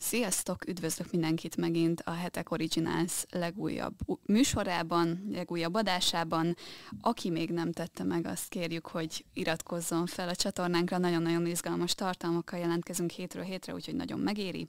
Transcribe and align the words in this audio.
Sziasztok, 0.00 0.68
üdvözlök 0.68 1.10
mindenkit 1.10 1.56
megint 1.56 2.00
a 2.00 2.10
Hetek 2.10 2.50
Originals 2.50 3.24
legújabb 3.30 3.94
műsorában, 4.26 5.28
legújabb 5.32 5.74
adásában. 5.74 6.56
Aki 7.00 7.30
még 7.30 7.50
nem 7.50 7.72
tette 7.72 8.04
meg, 8.04 8.26
azt 8.26 8.48
kérjük, 8.48 8.86
hogy 8.86 9.24
iratkozzon 9.32 10.06
fel 10.06 10.28
a 10.28 10.34
csatornánkra. 10.34 10.98
Nagyon-nagyon 10.98 11.46
izgalmas 11.46 11.94
tartalmakkal 11.94 12.58
jelentkezünk 12.58 13.10
hétről 13.10 13.44
hétre, 13.44 13.74
úgyhogy 13.74 13.94
nagyon 13.94 14.20
megéri. 14.20 14.68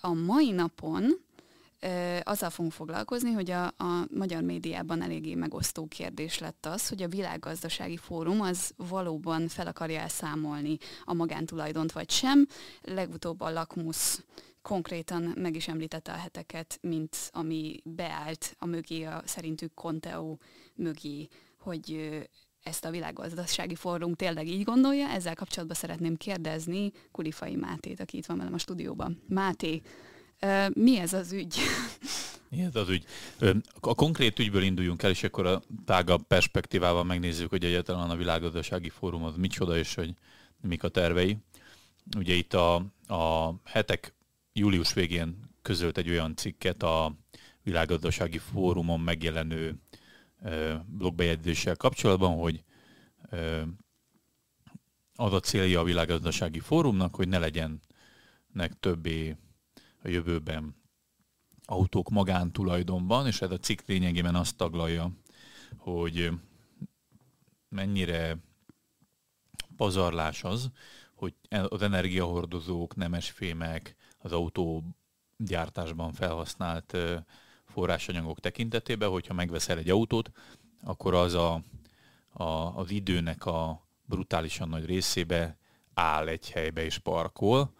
A 0.00 0.12
mai 0.12 0.50
napon 0.50 1.04
azzal 2.22 2.50
fogunk 2.50 2.72
foglalkozni, 2.72 3.32
hogy 3.32 3.50
a, 3.50 3.66
a 3.66 4.06
magyar 4.14 4.42
médiában 4.42 5.02
eléggé 5.02 5.34
megosztó 5.34 5.86
kérdés 5.86 6.38
lett 6.38 6.66
az, 6.66 6.88
hogy 6.88 7.02
a 7.02 7.08
világgazdasági 7.08 7.96
fórum 7.96 8.40
az 8.40 8.72
valóban 8.76 9.48
fel 9.48 9.66
akarja 9.66 10.00
elszámolni 10.00 10.78
a 11.04 11.14
magántulajdont 11.14 11.92
vagy 11.92 12.10
sem. 12.10 12.46
Legutóbb 12.82 13.40
a 13.40 13.50
Lakmus 13.50 14.18
konkrétan 14.62 15.34
meg 15.36 15.56
is 15.56 15.68
említette 15.68 16.12
a 16.12 16.16
heteket, 16.16 16.78
mint 16.82 17.16
ami 17.32 17.80
beállt 17.84 18.56
a 18.58 18.66
mögé, 18.66 19.02
a 19.02 19.22
szerintük 19.24 19.74
Conteo 19.74 20.36
mögé, 20.74 21.28
hogy 21.58 22.08
ezt 22.62 22.84
a 22.84 22.90
világgazdasági 22.90 23.74
fórum 23.74 24.14
tényleg 24.14 24.48
így 24.48 24.62
gondolja. 24.62 25.08
Ezzel 25.08 25.34
kapcsolatban 25.34 25.76
szeretném 25.76 26.16
kérdezni 26.16 26.92
Kulifai 27.10 27.56
Mátét, 27.56 28.00
aki 28.00 28.16
itt 28.16 28.26
van 28.26 28.38
velem 28.38 28.54
a 28.54 28.58
stúdióban. 28.58 29.22
Máté, 29.28 29.82
mi 30.74 30.98
ez 30.98 31.12
az 31.12 31.32
ügy? 31.32 31.58
Mi 32.50 32.60
ez 32.60 32.76
az 32.76 32.88
ügy? 32.88 33.04
A 33.80 33.94
konkrét 33.94 34.38
ügyből 34.38 34.62
induljunk 34.62 35.02
el, 35.02 35.10
és 35.10 35.22
akkor 35.22 35.46
a 35.46 35.62
tágabb 35.84 36.26
perspektívával 36.26 37.04
megnézzük, 37.04 37.50
hogy 37.50 37.64
egyáltalán 37.64 38.10
a 38.10 38.16
világgazdasági 38.16 38.88
fórum 38.88 39.24
az 39.24 39.36
micsoda, 39.36 39.76
és 39.76 39.94
hogy 39.94 40.14
mik 40.60 40.82
a 40.82 40.88
tervei. 40.88 41.36
Ugye 42.16 42.34
itt 42.34 42.54
a, 42.54 42.74
a 43.06 43.54
hetek 43.64 44.14
július 44.52 44.92
végén 44.92 45.50
közölt 45.62 45.98
egy 45.98 46.10
olyan 46.10 46.36
cikket 46.36 46.82
a 46.82 47.16
világgazdasági 47.62 48.38
fórumon 48.38 49.00
megjelenő 49.00 49.74
blogbejegyzéssel 50.86 51.76
kapcsolatban, 51.76 52.36
hogy 52.36 52.62
az 55.14 55.32
a 55.32 55.40
célja 55.40 55.80
a 55.80 55.84
világgazdasági 55.84 56.60
fórumnak, 56.60 57.14
hogy 57.14 57.28
ne 57.28 57.38
legyenek 57.38 58.72
többé 58.80 59.36
a 60.08 60.10
jövőben. 60.10 60.76
Autók 61.64 62.08
magántulajdonban, 62.08 63.26
és 63.26 63.40
ez 63.40 63.50
a 63.50 63.58
cikk 63.58 63.80
lényegében 63.86 64.34
azt 64.34 64.56
taglalja, 64.56 65.10
hogy 65.76 66.30
mennyire 67.68 68.36
pazarlás 69.76 70.44
az, 70.44 70.70
hogy 71.14 71.34
az 71.68 71.82
energiahordozók, 71.82 72.96
nemesfémek, 72.96 73.96
az 74.18 74.32
autógyártásban 74.32 76.12
felhasznált 76.12 76.96
forrásanyagok 77.64 78.40
tekintetében, 78.40 79.10
hogyha 79.10 79.34
megveszel 79.34 79.78
egy 79.78 79.90
autót, 79.90 80.30
akkor 80.82 81.14
az 81.14 81.34
a, 81.34 81.62
a, 82.32 82.42
az 82.76 82.90
időnek 82.90 83.46
a 83.46 83.88
brutálisan 84.04 84.68
nagy 84.68 84.84
részébe 84.84 85.58
áll 85.94 86.28
egy 86.28 86.50
helybe 86.50 86.84
és 86.84 86.98
parkol, 86.98 87.72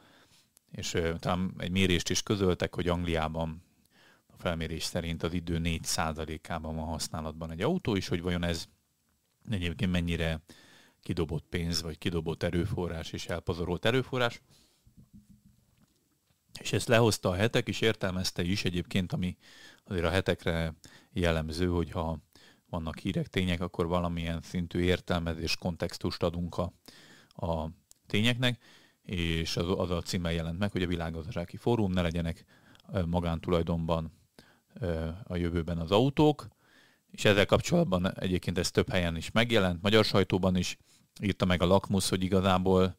és 0.71 0.97
talán 1.19 1.55
egy 1.59 1.71
mérést 1.71 2.11
is 2.11 2.23
közöltek, 2.23 2.75
hogy 2.75 2.89
Angliában 2.89 3.63
a 4.27 4.35
felmérés 4.37 4.83
szerint 4.83 5.23
az 5.23 5.33
idő 5.33 5.61
4%-ában 5.63 6.77
van 6.77 6.87
használatban 6.87 7.51
egy 7.51 7.63
autó, 7.63 7.97
és 7.97 8.09
hogy 8.09 8.23
vajon 8.23 8.43
ez 8.43 8.65
egyébként 9.51 9.91
mennyire 9.91 10.43
kidobott 11.01 11.45
pénz, 11.49 11.83
vagy 11.83 11.99
kidobott 11.99 12.43
erőforrás 12.43 13.13
és 13.13 13.27
elpazorolt 13.27 13.85
erőforrás. 13.85 14.41
És 16.61 16.73
ezt 16.73 16.89
lehozta 16.89 17.29
a 17.29 17.35
hetek, 17.35 17.69
és 17.69 17.81
értelmezte 17.81 18.43
is 18.43 18.65
egyébként, 18.65 19.13
ami 19.13 19.37
azért 19.85 20.05
a 20.05 20.11
hetekre 20.11 20.75
jellemző, 21.13 21.69
hogyha 21.69 22.19
vannak 22.69 22.99
hírek, 22.99 23.27
tények, 23.27 23.61
akkor 23.61 23.87
valamilyen 23.87 24.43
szintű 24.43 24.81
értelmezés, 24.81 25.57
kontextust 25.57 26.23
adunk 26.23 26.57
a, 26.57 26.73
a 27.47 27.71
tényeknek 28.07 28.63
és 29.09 29.57
az, 29.57 29.67
az 29.77 29.91
a 29.91 30.03
címmel 30.03 30.33
jelent 30.33 30.59
meg, 30.59 30.71
hogy 30.71 30.83
a 30.83 30.87
világgazdasági 30.87 31.57
fórum 31.57 31.93
ne 31.93 32.03
legyenek 32.03 32.45
magántulajdonban 33.07 34.13
a 35.23 35.37
jövőben 35.37 35.79
az 35.79 35.91
autók, 35.91 36.49
és 37.11 37.25
ezzel 37.25 37.47
kapcsolatban 37.47 38.19
egyébként 38.19 38.59
ez 38.59 38.71
több 38.71 38.89
helyen 38.89 39.17
is 39.17 39.31
megjelent, 39.31 39.83
magyar 39.83 40.05
sajtóban 40.05 40.57
is 40.57 40.77
írta 41.21 41.45
meg 41.45 41.63
a 41.63 41.67
Lakmus, 41.67 42.09
hogy 42.09 42.23
igazából 42.23 42.97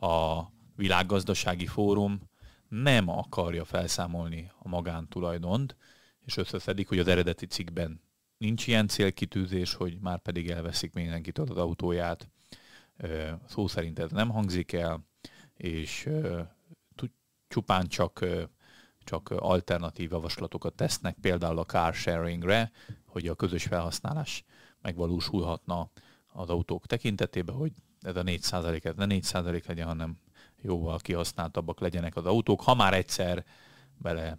a 0.00 0.42
világgazdasági 0.76 1.66
fórum 1.66 2.20
nem 2.68 3.08
akarja 3.08 3.64
felszámolni 3.64 4.50
a 4.58 4.68
magántulajdont, 4.68 5.76
és 6.24 6.36
összeszedik, 6.36 6.88
hogy 6.88 6.98
az 6.98 7.08
eredeti 7.08 7.46
cikkben 7.46 8.00
nincs 8.38 8.66
ilyen 8.66 8.88
célkitűzés, 8.88 9.74
hogy 9.74 9.98
már 10.00 10.18
pedig 10.18 10.50
elveszik 10.50 10.92
mindenkitől 10.92 11.46
az 11.50 11.56
autóját. 11.56 12.30
Szó 13.48 13.66
szerint 13.66 13.98
ez 13.98 14.10
nem 14.10 14.28
hangzik 14.28 14.72
el, 14.72 15.04
és 15.56 16.08
csupán 17.48 17.86
csak, 17.86 18.24
csak 19.04 19.30
alternatív 19.30 20.10
javaslatokat 20.10 20.74
tesznek, 20.74 21.16
például 21.20 21.58
a 21.58 21.64
car 21.64 21.94
sharingre, 21.94 22.70
hogy 23.06 23.28
a 23.28 23.34
közös 23.34 23.64
felhasználás 23.64 24.44
megvalósulhatna 24.82 25.90
az 26.32 26.48
autók 26.48 26.86
tekintetében, 26.86 27.54
hogy 27.54 27.72
ez 28.00 28.16
a 28.16 28.22
4 28.22 28.40
ez 28.82 28.94
ne 28.96 29.06
4% 29.08 29.66
legyen, 29.66 29.86
hanem 29.86 30.18
jóval 30.60 30.98
kihasználtabbak 30.98 31.80
legyenek 31.80 32.16
az 32.16 32.26
autók. 32.26 32.60
Ha 32.60 32.74
már 32.74 32.94
egyszer 32.94 33.44
bele 33.98 34.38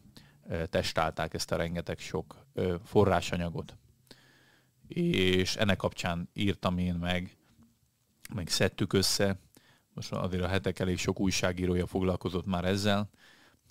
testálták 0.69 1.33
ezt 1.33 1.51
a 1.51 1.55
rengeteg 1.55 1.99
sok 1.99 2.45
forrásanyagot. 2.83 3.77
És 4.87 5.55
ennek 5.55 5.77
kapcsán 5.77 6.29
írtam 6.33 6.77
én 6.77 6.93
meg, 6.93 7.37
meg 8.33 8.47
szedtük 8.47 8.93
össze 8.93 9.39
most 9.95 10.11
azért 10.11 10.43
a 10.43 10.47
hetek 10.47 10.79
elég 10.79 10.97
sok 10.97 11.19
újságírója 11.19 11.87
foglalkozott 11.87 12.45
már 12.45 12.65
ezzel, 12.65 13.09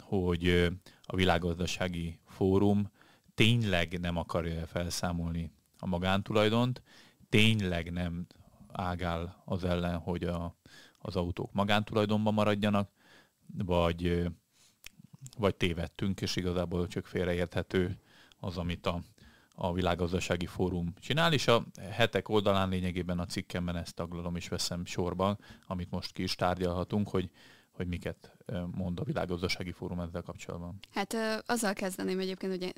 hogy 0.00 0.70
a 1.02 1.16
világgazdasági 1.16 2.18
fórum 2.26 2.90
tényleg 3.34 4.00
nem 4.00 4.16
akarja 4.16 4.66
felszámolni 4.66 5.52
a 5.78 5.86
magántulajdont, 5.86 6.82
tényleg 7.28 7.92
nem 7.92 8.26
ágál 8.72 9.42
az 9.44 9.64
ellen, 9.64 9.98
hogy 9.98 10.24
a, 10.24 10.56
az 10.98 11.16
autók 11.16 11.52
magántulajdonban 11.52 12.34
maradjanak, 12.34 12.90
vagy, 13.64 14.30
vagy 15.38 15.54
tévedtünk, 15.54 16.20
és 16.20 16.36
igazából 16.36 16.86
csak 16.86 17.06
félreérthető 17.06 17.98
az, 18.38 18.56
amit 18.58 18.86
a 18.86 19.02
a 19.54 19.72
világgazdasági 19.72 20.46
fórum 20.46 20.94
csinál, 21.00 21.32
és 21.32 21.48
a 21.48 21.64
hetek 21.90 22.28
oldalán 22.28 22.68
lényegében 22.68 23.18
a 23.18 23.26
cikkemben 23.26 23.76
ezt 23.76 23.94
taglalom 23.94 24.36
és 24.36 24.48
veszem 24.48 24.84
sorban, 24.84 25.38
amit 25.66 25.90
most 25.90 26.12
ki 26.12 26.22
is 26.22 26.34
tárgyalhatunk, 26.34 27.08
hogy 27.08 27.30
hogy 27.74 27.86
miket 27.86 28.36
mond 28.70 29.00
a 29.00 29.04
világgazdasági 29.04 29.72
fórum 29.72 30.00
ezzel 30.00 30.22
kapcsolatban. 30.22 30.78
Hát 30.90 31.16
azzal 31.46 31.72
kezdeném 31.72 32.18
egyébként, 32.18 32.52
hogy 32.52 32.74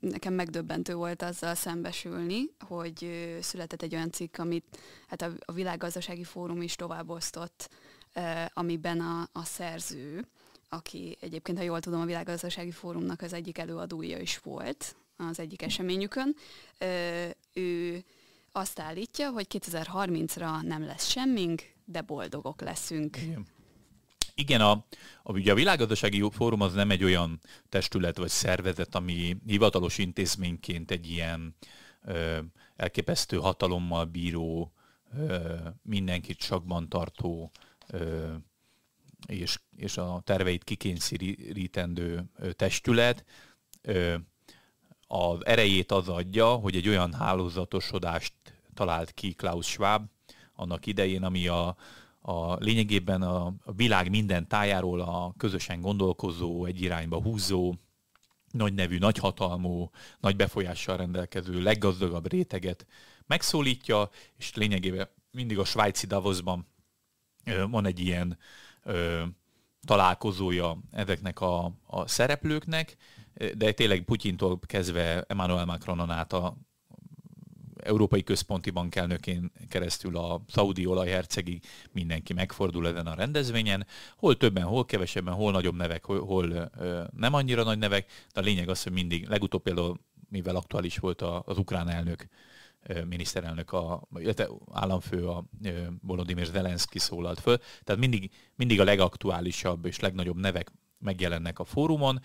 nekem 0.00 0.34
megdöbbentő 0.34 0.94
volt 0.94 1.22
azzal 1.22 1.54
szembesülni, 1.54 2.42
hogy 2.58 3.08
született 3.40 3.82
egy 3.82 3.94
olyan 3.94 4.10
cikk, 4.10 4.38
amit 4.38 4.78
hát 5.06 5.22
a 5.44 5.52
világgazdasági 5.52 6.24
fórum 6.24 6.62
is 6.62 6.74
továbbosztott, 6.74 7.70
amiben 8.52 9.00
a, 9.00 9.28
a 9.32 9.44
szerző, 9.44 10.28
aki 10.68 11.16
egyébként, 11.20 11.58
ha 11.58 11.64
jól 11.64 11.80
tudom, 11.80 12.00
a 12.00 12.04
világgazdasági 12.04 12.70
fórumnak 12.70 13.22
az 13.22 13.32
egyik 13.32 13.58
előadója 13.58 14.18
is 14.18 14.38
volt, 14.38 14.96
az 15.28 15.38
egyik 15.38 15.62
eseményükön. 15.62 16.36
Ő 17.52 18.04
azt 18.52 18.78
állítja, 18.78 19.30
hogy 19.30 19.46
2030-ra 19.50 20.62
nem 20.62 20.84
lesz 20.84 21.08
semmink, 21.08 21.62
de 21.84 22.00
boldogok 22.00 22.60
leszünk. 22.60 23.16
Igen. 23.16 23.46
Igen, 24.34 24.60
a, 24.60 24.70
a, 25.22 25.32
ugye 25.32 25.52
a 25.52 25.54
világgazdasági 25.54 26.24
fórum 26.30 26.60
az 26.60 26.72
nem 26.72 26.90
egy 26.90 27.04
olyan 27.04 27.40
testület 27.68 28.16
vagy 28.16 28.28
szervezet, 28.28 28.94
ami 28.94 29.36
hivatalos 29.46 29.98
intézményként 29.98 30.90
egy 30.90 31.10
ilyen 31.10 31.56
ö, 32.04 32.38
elképesztő 32.76 33.36
hatalommal 33.36 34.04
bíró, 34.04 34.72
ö, 35.18 35.54
mindenkit 35.82 36.42
sakban 36.42 36.88
tartó 36.88 37.50
ö, 37.86 38.32
és, 39.26 39.60
és 39.76 39.96
a 39.96 40.20
terveit 40.24 40.64
kikényszerítendő 40.64 42.24
testület. 42.56 43.24
Ö, 43.82 44.14
az 45.12 45.46
erejét 45.46 45.92
az 45.92 46.08
adja, 46.08 46.46
hogy 46.46 46.76
egy 46.76 46.88
olyan 46.88 47.12
hálózatosodást 47.12 48.32
talált 48.74 49.12
ki 49.12 49.32
Klaus 49.32 49.66
Schwab 49.66 50.06
annak 50.54 50.86
idején, 50.86 51.22
ami 51.22 51.48
a, 51.48 51.76
a 52.20 52.54
lényegében 52.54 53.22
a, 53.22 53.54
világ 53.76 54.10
minden 54.10 54.48
tájáról 54.48 55.00
a 55.00 55.34
közösen 55.36 55.80
gondolkozó, 55.80 56.64
egy 56.64 56.82
irányba 56.82 57.22
húzó, 57.22 57.74
nagy 58.50 58.74
nevű, 58.74 58.98
nagy 58.98 59.18
hatalmú, 59.18 59.90
nagy 60.20 60.36
befolyással 60.36 60.96
rendelkező, 60.96 61.62
leggazdagabb 61.62 62.30
réteget 62.30 62.86
megszólítja, 63.26 64.10
és 64.36 64.54
lényegében 64.54 65.08
mindig 65.30 65.58
a 65.58 65.64
svájci 65.64 66.06
Davosban 66.06 66.66
van 67.70 67.86
egy 67.86 68.00
ilyen 68.00 68.38
ö, 68.82 69.22
találkozója 69.84 70.78
ezeknek 70.90 71.40
a, 71.40 71.72
a 71.86 72.08
szereplőknek, 72.08 72.96
de 73.34 73.72
tényleg 73.72 74.02
Putyintól 74.02 74.58
kezdve 74.66 75.24
Emmanuel 75.28 75.64
Macronon 75.64 76.10
át 76.10 76.32
a 76.32 76.56
Európai 77.82 78.22
Központi 78.22 78.70
Bank 78.70 78.94
elnökén 78.94 79.52
keresztül 79.68 80.16
a 80.16 80.42
szaudi 80.48 80.86
olajhercegi 80.86 81.60
mindenki 81.92 82.32
megfordul 82.32 82.86
ezen 82.86 83.06
a 83.06 83.14
rendezvényen. 83.14 83.86
Hol 84.16 84.36
többen, 84.36 84.64
hol 84.64 84.84
kevesebben, 84.84 85.34
hol 85.34 85.52
nagyobb 85.52 85.76
nevek, 85.76 86.04
hol, 86.04 86.24
hol 86.24 86.70
nem 87.16 87.34
annyira 87.34 87.62
nagy 87.62 87.78
nevek, 87.78 88.10
de 88.32 88.40
a 88.40 88.44
lényeg 88.44 88.68
az, 88.68 88.82
hogy 88.82 88.92
mindig, 88.92 89.28
legutóbb 89.28 89.62
például, 89.62 90.00
mivel 90.28 90.56
aktuális 90.56 90.98
volt 90.98 91.22
az 91.22 91.58
ukrán 91.58 91.88
elnök, 91.88 92.26
miniszterelnök, 93.08 93.72
a, 93.72 94.08
illetve 94.14 94.48
államfő, 94.72 95.28
a 95.28 95.44
Volodymyr 96.02 96.46
Zelenszky 96.46 96.98
szólalt 96.98 97.40
föl. 97.40 97.58
Tehát 97.82 98.00
mindig, 98.00 98.30
mindig 98.54 98.80
a 98.80 98.84
legaktuálisabb 98.84 99.86
és 99.86 100.00
legnagyobb 100.00 100.36
nevek 100.36 100.72
megjelennek 101.00 101.58
a 101.58 101.64
fórumon, 101.64 102.20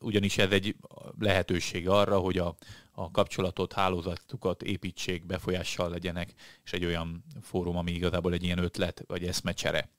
ugyanis 0.00 0.38
ez 0.38 0.50
egy 0.50 0.76
lehetőség 1.18 1.88
arra, 1.88 2.18
hogy 2.18 2.38
a, 2.38 2.56
a 2.92 3.10
kapcsolatot, 3.10 3.72
hálózatukat 3.72 4.62
építsék, 4.62 5.26
befolyással 5.26 5.90
legyenek, 5.90 6.34
és 6.64 6.72
egy 6.72 6.84
olyan 6.84 7.24
fórum, 7.42 7.76
ami 7.76 7.92
igazából 7.92 8.32
egy 8.32 8.42
ilyen 8.42 8.58
ötlet 8.58 9.04
vagy 9.06 9.24
eszmecsere. 9.24 9.90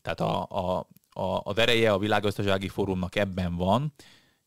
Tehát 0.00 0.20
a, 0.20 0.46
a, 0.48 0.88
a, 1.10 1.40
az 1.44 1.58
ereje 1.58 1.92
a 1.92 1.98
világgazdasági 1.98 2.68
fórumnak 2.68 3.16
ebben 3.16 3.56
van, 3.56 3.92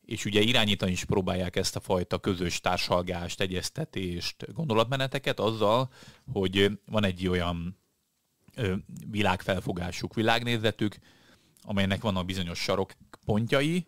és 0.06 0.24
ugye 0.24 0.40
irányítani 0.40 0.92
is 0.92 1.04
próbálják 1.04 1.56
ezt 1.56 1.76
a 1.76 1.80
fajta 1.80 2.18
közös 2.18 2.60
társalgást, 2.60 3.40
egyeztetést, 3.40 4.52
gondolatmeneteket 4.52 5.40
azzal, 5.40 5.90
hogy 6.32 6.78
van 6.86 7.04
egy 7.04 7.28
olyan 7.28 7.78
világfelfogásuk, 9.10 10.14
világnézetük, 10.14 10.98
amelynek 11.66 12.02
vannak 12.02 12.26
bizonyos 12.26 12.58
sarokpontjai, 12.58 13.86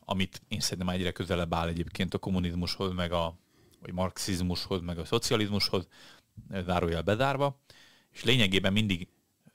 amit 0.00 0.42
én 0.48 0.60
szerintem 0.60 0.94
egyre 0.94 1.12
közelebb 1.12 1.54
áll 1.54 1.68
egyébként 1.68 2.14
a 2.14 2.18
kommunizmushoz, 2.18 2.92
meg 2.92 3.12
a 3.12 3.34
vagy 3.80 3.92
marxizmushoz, 3.92 4.80
meg 4.80 4.98
a 4.98 5.04
szocializmushoz, 5.04 5.86
zárójel 6.64 7.02
bezárva, 7.02 7.60
és 8.10 8.24
lényegében 8.24 8.72
mindig 8.72 9.08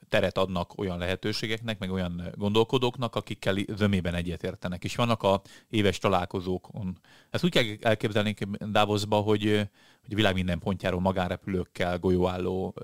teret 0.08 0.38
adnak 0.38 0.78
olyan 0.78 0.98
lehetőségeknek, 0.98 1.78
meg 1.78 1.90
olyan 1.90 2.32
gondolkodóknak, 2.34 3.16
akikkel 3.16 3.56
zömében 3.74 4.14
egyetértenek. 4.14 4.84
És 4.84 4.96
vannak 4.96 5.22
a 5.22 5.42
éves 5.68 5.98
találkozókon. 5.98 6.98
Ezt 7.30 7.44
úgy 7.44 7.50
kell 7.50 7.64
elképzelni 7.80 8.34
Davosba, 8.70 9.16
hogy, 9.16 9.68
hogy 10.02 10.12
a 10.12 10.16
világ 10.16 10.34
minden 10.34 10.58
pontjáról 10.58 11.00
magánrepülőkkel, 11.00 11.98
golyóálló 11.98 12.74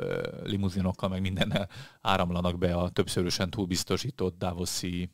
limuzinokkal, 0.43 1.09
meg 1.09 1.21
mindennel 1.21 1.69
áramlanak 2.01 2.59
be 2.59 2.75
a 2.75 2.89
többszörösen 2.89 3.51
túlbiztosított 3.51 4.39
Davoszi 4.39 5.11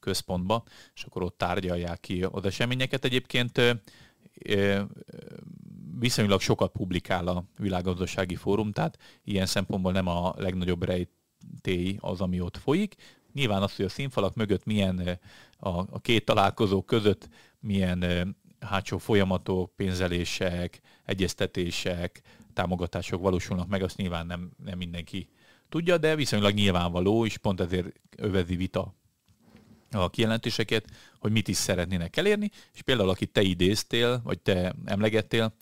központba, 0.00 0.64
és 0.94 1.02
akkor 1.02 1.22
ott 1.22 1.38
tárgyalják 1.38 2.00
ki 2.00 2.22
az 2.22 2.44
eseményeket. 2.44 3.04
Egyébként 3.04 3.60
viszonylag 5.98 6.40
sokat 6.40 6.72
publikál 6.72 7.26
a 7.28 7.44
világgazdasági 7.58 8.34
fórum, 8.34 8.72
tehát 8.72 8.98
ilyen 9.24 9.46
szempontból 9.46 9.92
nem 9.92 10.06
a 10.06 10.34
legnagyobb 10.36 10.82
rejt 10.82 11.10
téj 11.60 11.96
az, 12.00 12.20
ami 12.20 12.40
ott 12.40 12.56
folyik. 12.56 12.94
Nyilván 13.32 13.62
az, 13.62 13.76
hogy 13.76 13.84
a 13.84 13.88
színfalak 13.88 14.34
mögött 14.34 14.64
milyen 14.64 15.18
a, 15.58 15.68
a 15.68 16.00
két 16.00 16.24
találkozó 16.24 16.82
között 16.82 17.28
milyen 17.60 18.36
hátsó 18.60 18.98
folyamatok, 18.98 19.76
pénzelések, 19.76 20.80
egyeztetések, 21.04 22.22
támogatások 22.52 23.20
valósulnak 23.20 23.68
meg, 23.68 23.82
azt 23.82 23.96
nyilván 23.96 24.26
nem, 24.26 24.50
nem 24.64 24.78
mindenki 24.78 25.28
tudja, 25.68 25.98
de 25.98 26.16
viszonylag 26.16 26.54
nyilvánvaló, 26.54 27.26
és 27.26 27.36
pont 27.36 27.60
ezért 27.60 28.00
övezi 28.16 28.56
vita 28.56 28.94
a 29.90 30.10
kijelentéseket, 30.10 30.84
hogy 31.18 31.32
mit 31.32 31.48
is 31.48 31.56
szeretnének 31.56 32.16
elérni, 32.16 32.50
és 32.74 32.82
például 32.82 33.08
akit 33.08 33.32
te 33.32 33.42
idéztél, 33.42 34.20
vagy 34.24 34.38
te 34.38 34.74
emlegettél, 34.84 35.54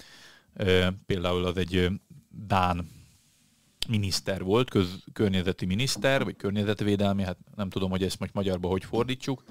például 1.07 1.45
az 1.45 1.57
egy 1.57 1.89
Dán 2.47 2.89
miniszter 3.89 4.43
volt, 4.43 4.71
köz, 4.71 5.05
környezeti 5.13 5.67
miniszter, 5.67 6.25
vagy 6.25 6.37
környezetvédelmi, 6.37 7.23
hát 7.23 7.39
nem 7.55 7.69
tudom, 7.71 7.91
hogy 7.91 8.03
ezt 8.03 8.19
most 8.19 8.35
magyarba 8.35 8.69
hogy 8.69 8.85
fordítsuk, 8.85 9.45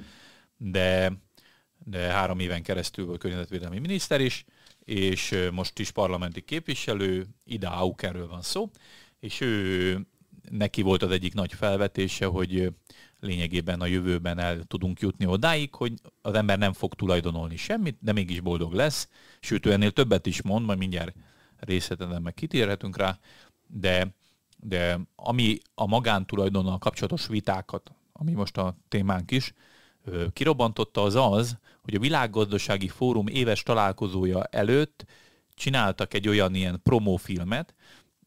de, 0.57 1.11
de 1.83 1.99
három 1.99 2.39
éven 2.39 2.63
keresztül 2.63 3.05
volt 3.05 3.19
környezetvédelmi 3.19 3.79
miniszter 3.79 4.21
is, 4.21 4.45
és 4.83 5.49
most 5.51 5.79
is 5.79 5.91
parlamenti 5.91 6.41
képviselő, 6.41 7.25
Ida 7.43 7.71
Aukerről 7.71 8.27
van 8.27 8.41
szó, 8.41 8.69
és 9.19 9.41
ő 9.41 9.99
neki 10.49 10.81
volt 10.81 11.03
az 11.03 11.11
egyik 11.11 11.33
nagy 11.33 11.53
felvetése, 11.53 12.25
hogy 12.25 12.73
lényegében 13.19 13.81
a 13.81 13.85
jövőben 13.85 14.39
el 14.39 14.63
tudunk 14.63 14.99
jutni 14.99 15.25
odáig, 15.25 15.75
hogy 15.75 15.93
az 16.21 16.33
ember 16.33 16.57
nem 16.57 16.73
fog 16.73 16.93
tulajdonolni 16.93 17.55
semmit, 17.55 17.97
de 18.01 18.11
mégis 18.11 18.39
boldog 18.39 18.73
lesz, 18.73 19.09
sőt 19.39 19.65
ő 19.65 19.71
ennél 19.71 19.91
többet 19.91 20.25
is 20.25 20.41
mond, 20.41 20.65
majd 20.65 20.77
mindjárt 20.77 21.15
részletesen 21.59 22.21
meg 22.21 22.33
kitérhetünk 22.33 22.97
rá, 22.97 23.19
de 23.67 24.13
de 24.57 24.99
ami 25.15 25.57
a 25.75 25.87
magántulajdonnal 25.87 26.77
kapcsolatos 26.77 27.27
vitákat, 27.27 27.91
ami 28.11 28.31
most 28.31 28.57
a 28.57 28.77
témánk 28.87 29.31
is, 29.31 29.53
kirobbantotta 30.33 31.03
az 31.03 31.15
az, 31.15 31.57
hogy 31.81 31.95
a 31.95 31.99
világgazdasági 31.99 32.87
fórum 32.87 33.27
éves 33.27 33.63
találkozója 33.63 34.43
előtt 34.43 35.05
csináltak 35.53 36.13
egy 36.13 36.27
olyan 36.27 36.55
ilyen 36.55 36.79
promófilmet, 36.83 37.75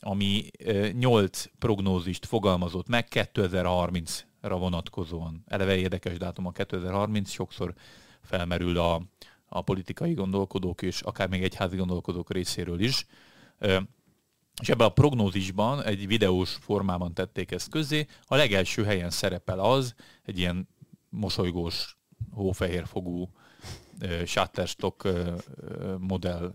ami 0.01 0.51
nyolc 0.93 1.45
prognózist 1.59 2.27
fogalmazott 2.27 2.89
meg 2.89 3.07
2030-ra 3.11 4.57
vonatkozóan. 4.59 5.45
Eleve 5.47 5.77
érdekes 5.77 6.17
dátum 6.17 6.47
a 6.47 6.51
2030, 6.51 7.31
sokszor 7.31 7.75
felmerül 8.23 8.79
a, 8.79 9.03
a 9.49 9.63
politikai 9.63 10.15
gondolkodók 10.15 10.83
és 10.83 11.01
akár 11.01 11.29
még 11.29 11.43
egyházi 11.43 11.77
gondolkodók 11.77 12.33
részéről 12.33 12.81
is. 12.81 13.07
És 14.61 14.69
ebben 14.69 14.87
a 14.87 14.93
prognózisban 14.93 15.83
egy 15.83 16.07
videós 16.07 16.55
formában 16.61 17.15
tették 17.15 17.51
ezt 17.51 17.71
közé. 17.71 18.07
A 18.25 18.37
legelső 18.37 18.85
helyen 18.85 19.11
szerepel 19.11 19.59
az, 19.59 19.95
egy 20.25 20.39
ilyen 20.39 20.69
mosolygós, 21.09 21.99
hófehérfogú 22.31 23.31
Shutterstock 24.25 25.09
modell 25.99 26.53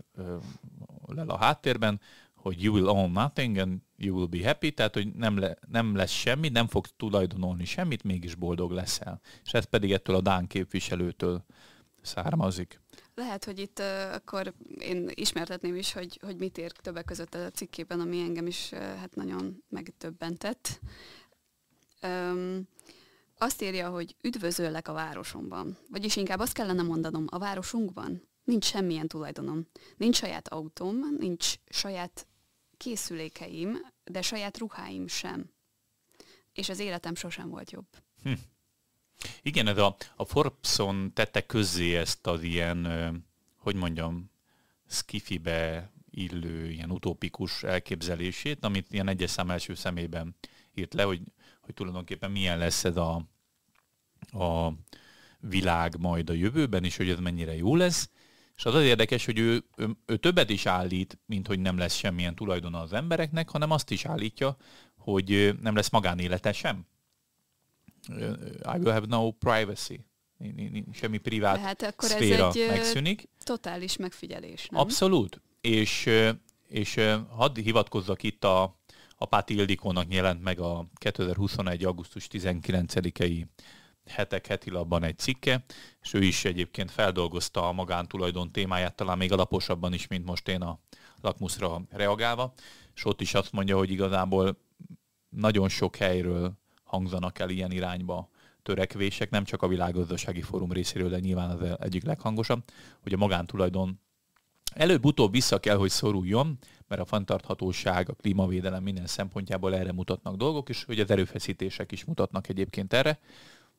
lel 1.06 1.28
a 1.28 1.36
háttérben, 1.36 2.00
hogy 2.34 2.62
you 2.62 2.74
will 2.74 2.88
own 2.88 3.10
nothing 3.10 3.56
and 3.56 3.80
you 3.96 4.16
will 4.16 4.26
be 4.26 4.46
happy, 4.46 4.72
tehát 4.72 4.94
hogy 4.94 5.14
nem, 5.14 5.38
le, 5.38 5.58
nem 5.68 5.96
lesz 5.96 6.10
semmi, 6.10 6.48
nem 6.48 6.66
fog 6.66 6.86
tulajdonolni 6.86 7.64
semmit, 7.64 8.02
mégis 8.02 8.34
boldog 8.34 8.70
leszel. 8.70 9.20
És 9.44 9.52
ez 9.52 9.64
pedig 9.64 9.92
ettől 9.92 10.16
a 10.16 10.20
Dán 10.20 10.46
képviselőtől 10.46 11.44
származik. 12.02 12.80
Lehet, 13.14 13.44
hogy 13.44 13.58
itt 13.58 13.78
uh, 13.78 14.14
akkor 14.14 14.54
én 14.78 15.10
ismertetném 15.14 15.76
is, 15.76 15.92
hogy, 15.92 16.18
hogy 16.22 16.36
mit 16.36 16.58
ér 16.58 16.72
többek 16.72 17.04
között 17.04 17.34
a 17.34 17.50
cikkében, 17.50 18.00
ami 18.00 18.20
engem 18.20 18.46
is 18.46 18.70
uh, 18.72 18.78
hát 18.78 19.14
nagyon 19.14 19.64
megtöbbentett. 19.68 20.80
Um, 22.02 22.68
azt 23.38 23.62
írja, 23.62 23.90
hogy 23.90 24.16
üdvözöllek 24.20 24.88
a 24.88 24.92
városomban. 24.92 25.78
Vagyis 25.90 26.16
inkább 26.16 26.38
azt 26.38 26.52
kellene 26.52 26.82
mondanom, 26.82 27.26
a 27.28 27.38
városunkban 27.38 28.22
nincs 28.44 28.64
semmilyen 28.64 29.08
tulajdonom. 29.08 29.66
Nincs 29.96 30.16
saját 30.16 30.48
autóm, 30.48 31.16
nincs 31.18 31.54
saját 31.68 32.26
készülékeim, 32.76 33.78
de 34.04 34.22
saját 34.22 34.58
ruháim 34.58 35.06
sem. 35.06 35.50
És 36.52 36.68
az 36.68 36.78
életem 36.78 37.14
sosem 37.14 37.48
volt 37.48 37.70
jobb. 37.70 37.86
Hm. 38.22 38.32
Igen, 39.42 39.66
ez 39.66 39.78
a, 39.78 39.96
a 40.16 40.24
Forbeson 40.24 41.12
tette 41.14 41.46
közzé 41.46 41.96
ezt 41.96 42.26
az 42.26 42.42
ilyen, 42.42 42.86
hogy 43.56 43.74
mondjam, 43.74 44.30
skifibe 44.86 45.92
illő, 46.10 46.70
ilyen 46.70 46.90
utópikus 46.90 47.62
elképzelését, 47.62 48.64
amit 48.64 48.92
ilyen 48.92 49.08
egyes 49.08 49.30
szám 49.30 49.50
első 49.50 49.74
szemében 49.74 50.34
írt 50.74 50.94
le, 50.94 51.02
hogy, 51.02 51.20
hogy 51.64 51.74
tulajdonképpen 51.74 52.30
milyen 52.30 52.58
lesz 52.58 52.84
ez 52.84 52.96
a, 52.96 53.14
a 54.30 54.72
világ 55.38 55.96
majd 55.98 56.30
a 56.30 56.32
jövőben, 56.32 56.84
és 56.84 56.96
hogy 56.96 57.08
ez 57.08 57.18
mennyire 57.18 57.56
jó 57.56 57.76
lesz. 57.76 58.10
És 58.56 58.64
az 58.64 58.74
az 58.74 58.82
érdekes, 58.82 59.24
hogy 59.24 59.38
ő, 59.38 59.64
ő, 59.76 59.90
ő 60.06 60.16
többet 60.16 60.50
is 60.50 60.66
állít, 60.66 61.18
mint 61.26 61.46
hogy 61.46 61.58
nem 61.58 61.78
lesz 61.78 61.94
semmilyen 61.94 62.34
tulajdona 62.34 62.80
az 62.80 62.92
embereknek, 62.92 63.48
hanem 63.48 63.70
azt 63.70 63.90
is 63.90 64.04
állítja, 64.04 64.56
hogy 64.96 65.54
nem 65.60 65.74
lesz 65.74 65.90
magánélete 65.90 66.52
sem. 66.52 66.86
I 68.08 68.78
will 68.78 68.92
have 68.92 69.06
no 69.06 69.30
privacy. 69.30 70.04
Semmi 70.92 71.18
privát 71.18 71.58
hát 71.58 71.82
akkor 71.82 72.08
szféra 72.08 72.48
ez 72.48 72.56
egy 72.56 72.68
megszűnik. 72.68 73.28
totális 73.38 73.96
megfigyelés, 73.96 74.68
nem? 74.68 74.80
Abszolút. 74.80 75.40
És, 75.60 76.10
és 76.68 77.00
hadd 77.28 77.58
hivatkozzak 77.58 78.22
itt 78.22 78.44
a, 78.44 78.80
a 79.16 79.26
Páti 79.26 79.54
Ildikónak 79.54 80.12
jelent 80.12 80.42
meg 80.42 80.60
a 80.60 80.86
2021. 80.94 81.84
augusztus 81.84 82.26
19-i 82.30 83.44
hetek 84.06 84.46
heti 84.46 84.70
labban 84.70 85.02
egy 85.02 85.18
cikke, 85.18 85.64
és 86.02 86.12
ő 86.12 86.22
is 86.22 86.44
egyébként 86.44 86.90
feldolgozta 86.90 87.68
a 87.68 87.72
magántulajdon 87.72 88.52
témáját, 88.52 88.94
talán 88.94 89.18
még 89.18 89.32
alaposabban 89.32 89.92
is, 89.92 90.06
mint 90.06 90.24
most 90.24 90.48
én 90.48 90.62
a 90.62 90.78
lakmuszra 91.20 91.82
reagálva, 91.90 92.52
és 92.94 93.04
ott 93.04 93.20
is 93.20 93.34
azt 93.34 93.52
mondja, 93.52 93.76
hogy 93.76 93.90
igazából 93.90 94.58
nagyon 95.28 95.68
sok 95.68 95.96
helyről 95.96 96.52
hangzanak 96.84 97.38
el 97.38 97.50
ilyen 97.50 97.70
irányba 97.70 98.28
törekvések, 98.62 99.30
nem 99.30 99.44
csak 99.44 99.62
a 99.62 99.68
világgazdasági 99.68 100.42
fórum 100.42 100.72
részéről, 100.72 101.08
de 101.08 101.18
nyilván 101.18 101.50
az 101.50 101.76
egyik 101.80 102.04
leghangosabb, 102.04 102.62
hogy 103.02 103.12
a 103.12 103.16
magántulajdon 103.16 104.00
előbb-utóbb 104.74 105.32
vissza 105.32 105.58
kell, 105.58 105.76
hogy 105.76 105.90
szoruljon, 105.90 106.58
mert 106.94 107.06
a 107.06 107.16
fenntarthatóság, 107.16 108.08
a 108.08 108.14
klímavédelem 108.14 108.82
minden 108.82 109.06
szempontjából 109.06 109.76
erre 109.76 109.92
mutatnak 109.92 110.36
dolgok, 110.36 110.68
és 110.68 110.84
hogy 110.84 111.00
az 111.00 111.10
erőfeszítések 111.10 111.92
is 111.92 112.04
mutatnak 112.04 112.48
egyébként 112.48 112.92
erre. 112.92 113.18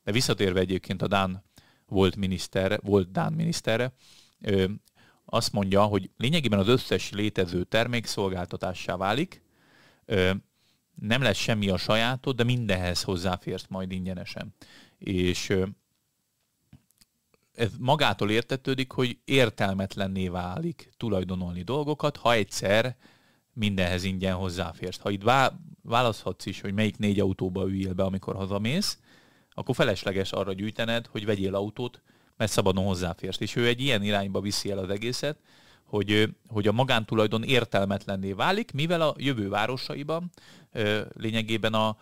De 0.03 0.11
visszatérve 0.11 0.59
egyébként 0.59 1.01
a 1.01 1.07
Dán 1.07 1.43
volt 1.87 2.15
miniszter, 2.15 2.79
volt 2.83 3.11
Dán 3.11 3.33
miniszterre, 3.33 3.93
azt 5.25 5.51
mondja, 5.51 5.83
hogy 5.83 6.09
lényegében 6.17 6.59
az 6.59 6.67
összes 6.67 7.11
létező 7.11 7.63
termék 7.63 8.05
szolgáltatássá 8.05 8.95
válik, 8.95 9.41
nem 10.95 11.21
lesz 11.21 11.37
semmi 11.37 11.69
a 11.69 11.77
sajátod, 11.77 12.35
de 12.35 12.43
mindenhez 12.43 13.01
hozzáférsz 13.01 13.65
majd 13.69 13.91
ingyenesen. 13.91 14.55
És 14.97 15.53
ez 17.55 17.69
magától 17.79 18.29
értetődik, 18.29 18.91
hogy 18.91 19.17
értelmetlenné 19.25 20.27
válik 20.27 20.89
tulajdonolni 20.97 21.61
dolgokat, 21.61 22.17
ha 22.17 22.33
egyszer 22.33 22.95
mindenhez 23.53 24.03
ingyen 24.03 24.33
hozzáférsz. 24.33 24.99
Ha 24.99 25.09
itt 25.09 25.23
választhatsz 25.81 26.45
is, 26.45 26.61
hogy 26.61 26.73
melyik 26.73 26.97
négy 26.97 27.19
autóba 27.19 27.67
üljél 27.67 27.93
be, 27.93 28.03
amikor 28.03 28.35
hazamész, 28.35 28.99
akkor 29.49 29.75
felesleges 29.75 30.31
arra 30.31 30.53
gyűjtened, 30.53 31.05
hogy 31.05 31.25
vegyél 31.25 31.55
autót, 31.55 32.01
mert 32.37 32.51
szabadon 32.51 32.85
hozzáférsz. 32.85 33.39
És 33.39 33.55
ő 33.55 33.67
egy 33.67 33.81
ilyen 33.81 34.03
irányba 34.03 34.41
viszi 34.41 34.71
el 34.71 34.77
az 34.77 34.89
egészet, 34.89 35.37
hogy, 35.83 36.35
hogy 36.47 36.67
a 36.67 36.71
magántulajdon 36.71 37.43
értelmetlenné 37.43 38.31
válik, 38.31 38.71
mivel 38.71 39.01
a 39.01 39.15
jövő 39.17 39.49
városaiban 39.49 40.31
lényegében 41.13 41.73
a 41.73 41.97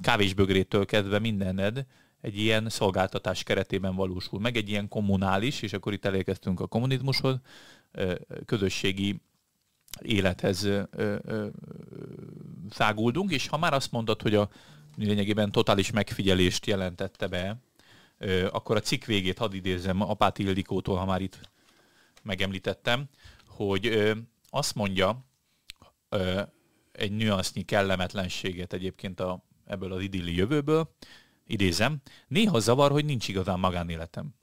kávésbögrétől 0.00 0.84
kezdve 0.84 1.18
mindened 1.18 1.86
egy 2.26 2.38
ilyen 2.38 2.68
szolgáltatás 2.68 3.42
keretében 3.42 3.94
valósul 3.94 4.40
meg, 4.40 4.56
egy 4.56 4.68
ilyen 4.68 4.88
kommunális, 4.88 5.62
és 5.62 5.72
akkor 5.72 5.92
itt 5.92 6.04
elérkeztünk 6.04 6.60
a 6.60 6.66
kommunizmushoz, 6.66 7.36
közösségi 8.46 9.20
élethez 10.02 10.68
száguldunk, 12.70 13.32
és 13.32 13.48
ha 13.48 13.58
már 13.58 13.72
azt 13.72 13.92
mondod, 13.92 14.22
hogy 14.22 14.34
a 14.34 14.50
lényegében 14.96 15.52
totális 15.52 15.90
megfigyelést 15.90 16.66
jelentette 16.66 17.26
be, 17.26 17.56
akkor 18.50 18.76
a 18.76 18.80
cikk 18.80 19.04
végét 19.04 19.38
hadd 19.38 19.54
idézem 19.54 20.00
Apát 20.00 20.38
Ildikótól, 20.38 20.96
ha 20.96 21.04
már 21.04 21.20
itt 21.20 21.40
megemlítettem, 22.22 23.04
hogy 23.46 24.12
azt 24.50 24.74
mondja 24.74 25.24
egy 26.92 27.12
nüansznyi 27.12 27.62
kellemetlenséget 27.62 28.72
egyébként 28.72 29.20
a, 29.20 29.44
ebből 29.66 29.92
az 29.92 30.02
idilli 30.02 30.36
jövőből, 30.36 30.94
idézem, 31.46 32.00
néha 32.28 32.58
zavar, 32.58 32.90
hogy 32.90 33.04
nincs 33.04 33.28
igazán 33.28 33.58
magánéletem. 33.58 34.34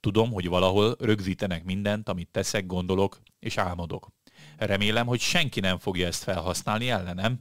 Tudom, 0.00 0.32
hogy 0.32 0.48
valahol 0.48 0.96
rögzítenek 0.98 1.64
mindent, 1.64 2.08
amit 2.08 2.28
teszek, 2.28 2.66
gondolok 2.66 3.20
és 3.38 3.56
álmodok. 3.56 4.08
Remélem, 4.56 5.06
hogy 5.06 5.20
senki 5.20 5.60
nem 5.60 5.78
fogja 5.78 6.06
ezt 6.06 6.22
felhasználni 6.22 6.88
ellenem. 6.88 7.38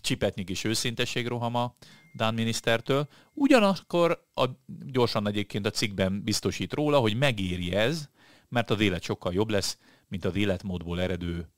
Csipetnyi 0.00 0.44
kis 0.44 0.64
őszintesség 0.64 1.26
rohama 1.26 1.76
Dán 2.14 2.34
minisztertől. 2.34 3.08
Ugyanakkor 3.34 4.26
a, 4.34 4.44
gyorsan 4.86 5.28
egyébként 5.28 5.66
a 5.66 5.70
cikkben 5.70 6.22
biztosít 6.24 6.72
róla, 6.72 6.98
hogy 6.98 7.16
megéri 7.16 7.74
ez, 7.74 8.08
mert 8.48 8.70
az 8.70 8.80
élet 8.80 9.02
sokkal 9.02 9.32
jobb 9.32 9.50
lesz, 9.50 9.78
mint 10.08 10.24
az 10.24 10.36
életmódból 10.36 11.00
eredő 11.00 11.48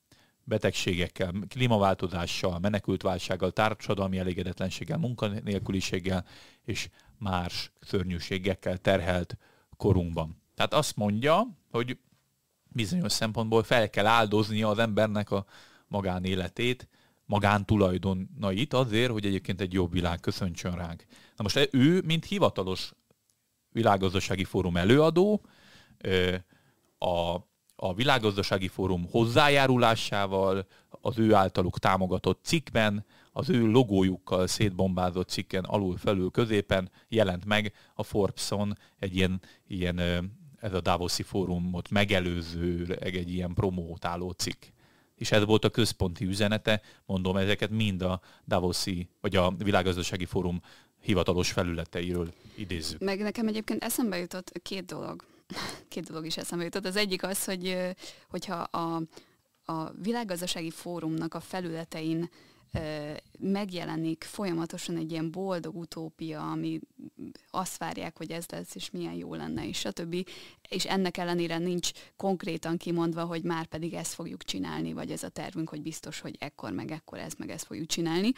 betegségekkel, 0.51 1.33
klímaváltozással, 1.49 2.59
menekültválsággal, 2.59 3.51
társadalmi 3.51 4.19
elégedetlenséggel, 4.19 4.99
munkanélküliséggel 4.99 6.27
és 6.65 6.89
más 7.19 7.73
szörnyűségekkel 7.81 8.79
terhelt 8.79 9.37
korunkban. 9.77 10.43
Tehát 10.55 10.75
azt 10.75 10.97
mondja, 10.97 11.47
hogy 11.71 11.99
bizonyos 12.69 13.13
szempontból 13.13 13.63
fel 13.63 13.91
kell 13.91 14.07
áldoznia 14.07 14.69
az 14.69 14.79
embernek 14.79 15.31
a 15.31 15.47
magánéletét, 15.87 16.89
magántulajdonait 17.25 18.75
azért, 18.75 19.11
hogy 19.11 19.27
egyébként 19.27 19.61
egy 19.61 19.73
jobb 19.73 19.93
világ 19.93 20.21
köszöntsön 20.21 20.75
ránk. 20.75 21.05
Na 21.37 21.43
most 21.43 21.69
ő, 21.73 22.03
mint 22.05 22.25
hivatalos 22.25 22.93
világgazdasági 23.73 24.45
fórum 24.45 24.77
előadó, 24.77 25.45
a 26.99 27.39
a 27.83 27.95
Világgazdasági 27.95 28.69
Fórum 28.69 29.07
hozzájárulásával, 29.11 30.67
az 30.91 31.19
ő 31.19 31.35
általuk 31.35 31.79
támogatott 31.79 32.41
cikkben, 32.45 33.05
az 33.33 33.49
ő 33.49 33.67
logójukkal 33.67 34.47
szétbombázott 34.47 35.29
cikken 35.29 35.65
alul, 35.65 35.97
felül, 35.97 36.31
középen 36.31 36.91
jelent 37.09 37.45
meg 37.45 37.73
a 37.95 38.03
Forbeson 38.03 38.79
egy 38.99 39.17
ilyen, 39.17 39.41
ilyen 39.67 39.99
ez 40.61 40.73
a 40.73 40.81
Davoszi 40.81 41.23
fórumot 41.23 41.91
megelőző, 41.91 42.97
egy 43.01 43.33
ilyen 43.33 43.55
promótáló 43.55 44.31
cikk. 44.31 44.63
És 45.15 45.33
ez 45.33 45.45
volt 45.45 45.65
a 45.65 45.71
központi 45.71 46.25
üzenete, 46.25 46.81
mondom, 47.07 47.37
ezeket 47.37 47.71
mind 47.71 48.03
a 48.03 48.21
Davoszi, 48.47 49.09
vagy 49.21 49.37
a 49.37 49.51
Világgazdasági 49.59 50.25
Fórum 50.25 50.61
hivatalos 51.01 51.53
felületeiről 51.53 52.33
idézzük. 52.57 53.01
Meg 53.01 53.21
nekem 53.21 53.49
egyébként 53.49 53.85
eszembe 53.85 54.19
jutott 54.19 54.53
két 54.63 54.85
dolog 54.85 55.25
két 55.89 56.05
dolog 56.05 56.27
is 56.27 56.37
eszembe 56.37 56.65
jutott. 56.65 56.87
Az 56.87 56.97
egyik 56.97 57.23
az, 57.23 57.45
hogy 57.45 57.77
hogyha 58.29 58.55
a, 58.55 59.03
a 59.65 59.91
világgazdasági 60.03 60.71
fórumnak 60.71 61.35
a 61.35 61.41
felületein 61.41 62.31
megjelenik 63.39 64.25
folyamatosan 64.25 64.97
egy 64.97 65.11
ilyen 65.11 65.31
boldog 65.31 65.77
utópia, 65.77 66.51
ami 66.51 66.81
azt 67.51 67.79
várják, 67.79 68.17
hogy 68.17 68.31
ez 68.31 68.45
lesz, 68.49 68.75
és 68.75 68.91
milyen 68.91 69.15
jó 69.15 69.35
lenne, 69.35 69.69
és 69.69 69.79
stb. 69.79 70.29
És 70.69 70.85
ennek 70.85 71.17
ellenére 71.17 71.59
nincs 71.59 71.91
konkrétan 72.17 72.77
kimondva, 72.77 73.25
hogy 73.25 73.43
már 73.43 73.67
pedig 73.67 73.95
ezt 73.95 74.15
fogjuk 74.15 74.43
csinálni, 74.43 74.93
vagy 74.93 75.11
ez 75.11 75.23
a 75.23 75.29
tervünk, 75.29 75.69
hogy 75.69 75.83
biztos, 75.83 76.21
hogy 76.21 76.37
ekkor, 76.39 76.73
meg 76.73 76.91
ekkor 76.91 77.19
ezt, 77.19 77.39
meg 77.39 77.51
ezt 77.51 77.65
fogjuk 77.67 77.87
csinálni. 77.87 78.33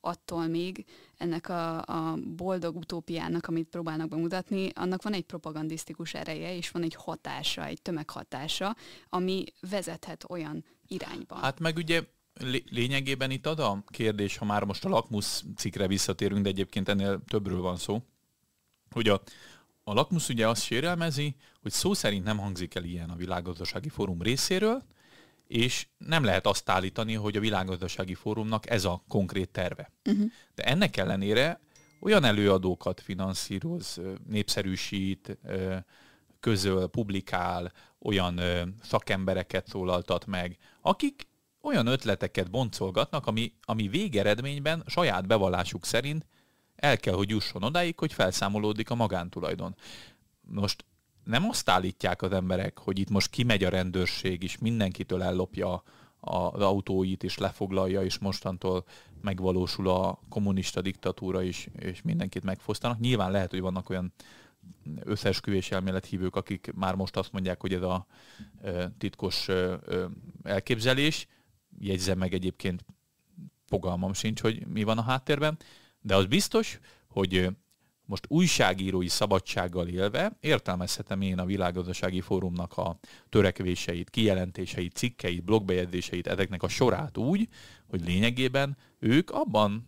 Attól 0.00 0.46
még 0.46 0.84
ennek 1.16 1.48
a, 1.48 1.82
a 1.82 2.16
boldog 2.36 2.76
utópiának, 2.76 3.46
amit 3.46 3.68
próbálnak 3.68 4.08
bemutatni, 4.08 4.68
annak 4.74 5.02
van 5.02 5.12
egy 5.12 5.24
propagandisztikus 5.24 6.14
ereje, 6.14 6.56
és 6.56 6.70
van 6.70 6.82
egy 6.82 6.94
hatása, 6.94 7.64
egy 7.64 7.82
tömeghatása, 7.82 8.76
ami 9.08 9.44
vezethet 9.70 10.24
olyan 10.28 10.64
irányba. 10.86 11.34
Hát 11.34 11.60
meg 11.60 11.76
ugye 11.76 12.02
lényegében 12.70 13.30
itt 13.30 13.46
ad 13.46 13.58
a 13.58 13.84
kérdés, 13.86 14.36
ha 14.36 14.44
már 14.44 14.64
most 14.64 14.84
a 14.84 14.88
lakmusz 14.88 15.44
cikkre 15.56 15.86
visszatérünk, 15.86 16.42
de 16.42 16.48
egyébként 16.48 16.88
ennél 16.88 17.22
többről 17.28 17.60
van 17.60 17.76
szó, 17.76 18.02
hogy 18.94 19.08
a, 19.08 19.22
a 19.84 19.92
lakmusz 19.92 20.28
ugye 20.28 20.48
azt 20.48 20.62
sérelmezi, 20.62 21.36
hogy 21.62 21.72
szó 21.72 21.94
szerint 21.94 22.24
nem 22.24 22.38
hangzik 22.38 22.74
el 22.74 22.84
ilyen 22.84 23.10
a 23.10 23.16
világgazdasági 23.16 23.88
fórum 23.88 24.22
részéről, 24.22 24.82
és 25.46 25.86
nem 25.98 26.24
lehet 26.24 26.46
azt 26.46 26.68
állítani, 26.68 27.14
hogy 27.14 27.36
a 27.36 27.40
világgazdasági 27.40 28.14
fórumnak 28.14 28.70
ez 28.70 28.84
a 28.84 29.04
konkrét 29.08 29.50
terve. 29.50 29.90
Uh-huh. 30.04 30.30
De 30.54 30.62
ennek 30.62 30.96
ellenére 30.96 31.60
olyan 32.00 32.24
előadókat 32.24 33.00
finanszíroz, 33.00 34.00
népszerűsít, 34.28 35.38
közöl, 36.40 36.86
publikál, 36.86 37.72
olyan 37.98 38.40
szakembereket 38.82 39.68
szólaltat 39.68 40.26
meg, 40.26 40.58
akik 40.80 41.28
olyan 41.60 41.86
ötleteket 41.86 42.50
boncolgatnak, 42.50 43.26
ami, 43.26 43.52
ami 43.62 43.88
végeredményben 43.88 44.82
saját 44.86 45.26
bevallásuk 45.26 45.84
szerint 45.84 46.26
el 46.76 46.96
kell, 46.96 47.14
hogy 47.14 47.30
jusson 47.30 47.62
odáig, 47.62 47.98
hogy 47.98 48.12
felszámolódik 48.12 48.90
a 48.90 48.94
magántulajdon. 48.94 49.74
Most 50.40 50.84
nem 51.24 51.48
azt 51.48 51.68
állítják 51.68 52.22
az 52.22 52.32
emberek, 52.32 52.78
hogy 52.78 52.98
itt 52.98 53.10
most 53.10 53.30
kimegy 53.30 53.64
a 53.64 53.68
rendőrség, 53.68 54.42
és 54.42 54.58
mindenkitől 54.58 55.22
ellopja 55.22 55.82
az 56.20 56.60
autóit, 56.60 57.22
és 57.22 57.38
lefoglalja, 57.38 58.02
és 58.02 58.18
mostantól 58.18 58.84
megvalósul 59.20 59.88
a 59.88 60.20
kommunista 60.28 60.80
diktatúra, 60.80 61.42
is, 61.42 61.68
és 61.78 62.02
mindenkit 62.02 62.44
megfosztanak. 62.44 62.98
Nyilván 62.98 63.30
lehet, 63.30 63.50
hogy 63.50 63.60
vannak 63.60 63.90
olyan 63.90 64.12
összeesküvés 65.00 65.70
elmélet 65.70 66.06
hívők, 66.06 66.36
akik 66.36 66.72
már 66.74 66.94
most 66.94 67.16
azt 67.16 67.32
mondják, 67.32 67.60
hogy 67.60 67.74
ez 67.74 67.82
a 67.82 68.06
titkos 68.98 69.48
elképzelés, 70.42 71.26
jegyzem 71.78 72.18
meg 72.18 72.34
egyébként, 72.34 72.84
fogalmam 73.66 74.12
sincs, 74.12 74.40
hogy 74.40 74.66
mi 74.66 74.82
van 74.82 74.98
a 74.98 75.02
háttérben, 75.02 75.58
de 76.04 76.16
az 76.16 76.26
biztos, 76.26 76.78
hogy 77.08 77.48
most 78.06 78.24
újságírói 78.28 79.08
szabadsággal 79.08 79.88
élve 79.88 80.36
értelmezhetem 80.40 81.20
én 81.20 81.38
a 81.38 81.44
világgazdasági 81.44 82.20
fórumnak 82.20 82.76
a 82.78 82.98
törekvéseit, 83.28 84.10
kijelentéseit, 84.10 84.94
cikkeit, 84.94 85.44
blogbejegyzéseit, 85.44 86.26
ezeknek 86.26 86.62
a 86.62 86.68
sorát 86.68 87.18
úgy, 87.18 87.48
hogy 87.88 88.04
lényegében 88.04 88.76
ők 88.98 89.30
abban 89.30 89.86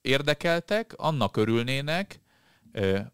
érdekeltek, 0.00 0.94
annak 0.96 1.36
örülnének, 1.36 2.20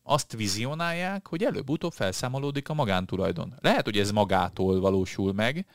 azt 0.03 0.33
vizionálják, 0.33 1.29
hogy 1.29 1.45
előbb-utóbb 1.45 1.93
felszámolódik 1.93 2.69
a 2.69 2.75
magántulajdon. 2.75 3.55
Lehet, 3.61 3.85
hogy 3.85 3.99
ez 3.99 4.11
magától 4.11 4.81
valósul 4.81 5.33
meg, 5.33 5.67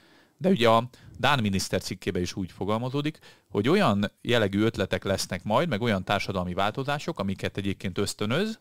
De 0.44 0.50
ugye 0.50 0.70
a 0.70 0.90
Dán 1.18 1.40
miniszter 1.42 1.82
cikkében 1.82 2.22
is 2.22 2.36
úgy 2.36 2.52
fogalmazódik, 2.52 3.20
hogy 3.50 3.70
olyan 3.70 4.12
jellegű 4.22 4.62
ötletek 4.62 5.04
lesznek 5.04 5.44
majd, 5.44 5.70
meg 5.70 5.82
olyan 5.82 6.04
társadalmi 6.04 6.54
változások, 6.54 7.20
amiket 7.20 7.58
egyébként 7.58 7.98
ösztönöz, 7.98 8.60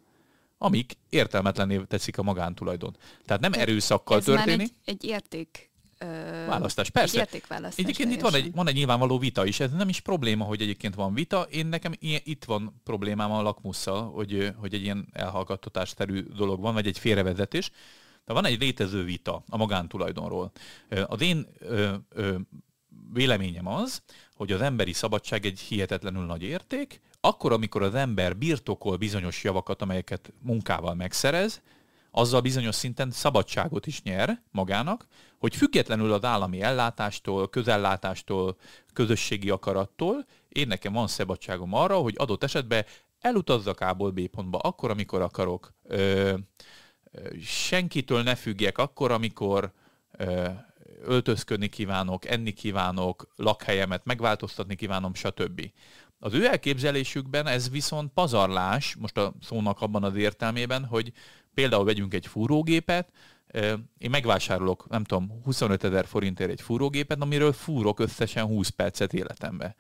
amik 0.59 0.97
értelmetlené 1.09 1.81
teszik 1.89 2.19
a 2.19 2.23
magántulajdon. 2.23 2.97
Tehát 3.25 3.43
nem 3.43 3.53
erőszakkal 3.53 4.19
Ez 4.19 4.25
történik. 4.25 4.59
Már 4.59 4.67
egy, 4.85 4.95
egy 4.95 5.05
érték 5.05 5.71
Választás, 6.47 6.91
persze. 6.91 7.21
Egy 7.21 7.27
értékválasztás 7.27 7.85
Egyébként 7.85 8.12
itt 8.12 8.21
van 8.21 8.35
egy, 8.35 8.53
van 8.53 8.69
egy 8.69 8.75
nyilvánvaló 8.75 9.19
vita 9.19 9.47
is, 9.47 9.61
ez 9.61 9.71
nem 9.73 9.89
is 9.89 10.01
probléma, 10.01 10.45
hogy 10.45 10.61
egyébként 10.61 10.95
van 10.95 11.15
vita. 11.15 11.47
Én 11.51 11.67
nekem 11.67 11.93
ilyen, 11.99 12.21
itt 12.25 12.45
van 12.45 12.81
problémám 12.85 13.33
a 13.33 13.43
lakmusszal, 13.43 14.11
hogy, 14.11 14.53
hogy 14.57 14.75
egy 14.75 14.83
ilyen 14.83 15.09
elhallgattatásszerű 15.12 16.23
dolog 16.23 16.61
van, 16.61 16.75
vagy 16.75 16.87
egy 16.87 16.99
félrevezetés. 16.99 17.71
De 18.25 18.33
van 18.33 18.45
egy 18.45 18.61
létező 18.61 19.05
vita 19.05 19.43
a 19.49 19.57
magántulajdonról. 19.57 20.52
Az 21.07 21.21
én 21.21 21.47
ö, 21.59 21.95
ö, 22.09 22.37
véleményem 23.12 23.67
az, 23.67 24.02
hogy 24.35 24.52
az 24.52 24.61
emberi 24.61 24.93
szabadság 24.93 25.47
egy 25.47 25.61
hihetetlenül 25.61 26.25
nagy 26.25 26.43
érték, 26.43 27.00
akkor, 27.21 27.52
amikor 27.52 27.83
az 27.83 27.95
ember 27.95 28.37
birtokol 28.37 28.97
bizonyos 28.97 29.45
javakat, 29.45 29.83
amelyeket 29.83 30.33
munkával 30.43 30.95
megszerez, 30.95 31.62
azzal 32.11 32.41
bizonyos 32.41 32.75
szinten 32.75 33.11
szabadságot 33.11 33.87
is 33.87 34.02
nyer 34.02 34.43
magának, 34.50 35.07
hogy 35.38 35.57
függetlenül 35.57 36.12
az 36.12 36.25
állami 36.25 36.62
ellátástól, 36.62 37.49
közellátástól, 37.49 38.57
közösségi 38.93 39.50
akarattól, 39.50 40.26
én 40.49 40.67
nekem 40.67 40.93
van 40.93 41.07
szabadságom 41.07 41.75
arra, 41.75 41.97
hogy 41.97 42.14
adott 42.19 42.43
esetben 42.43 42.85
elutazzak 43.21 43.81
A-ból 43.81 44.11
B 44.11 44.26
pontba 44.26 44.59
akkor, 44.59 44.91
amikor 44.91 45.21
akarok. 45.21 45.73
Ö, 45.83 46.35
senkitől 47.42 48.23
ne 48.23 48.35
függjek 48.35 48.78
akkor, 48.78 49.11
amikor 49.11 49.73
öltözködni 51.04 51.69
kívánok, 51.69 52.26
enni 52.26 52.52
kívánok, 52.52 53.28
lakhelyemet 53.37 54.04
megváltoztatni 54.04 54.75
kívánom, 54.75 55.14
stb. 55.14 55.71
Az 56.19 56.35
ő 56.35 56.47
elképzelésükben 56.47 57.47
ez 57.47 57.71
viszont 57.71 58.12
pazarlás, 58.12 58.95
most 58.95 59.16
a 59.16 59.35
szónak 59.40 59.81
abban 59.81 60.04
az 60.04 60.16
értelmében, 60.16 60.85
hogy 60.85 61.12
például 61.54 61.85
vegyünk 61.85 62.14
egy 62.14 62.26
fúrógépet, 62.26 63.12
én 63.99 64.11
megvásárolok, 64.11 64.88
nem 64.88 65.04
tudom, 65.04 65.40
25 65.45 65.85
ezer 65.85 66.07
forintért 66.07 66.50
egy 66.50 66.61
fúrógépet, 66.61 67.23
amiről 67.23 67.52
fúrok 67.52 68.00
összesen 68.00 68.45
20 68.45 68.69
percet 68.69 69.12
életembe. 69.12 69.76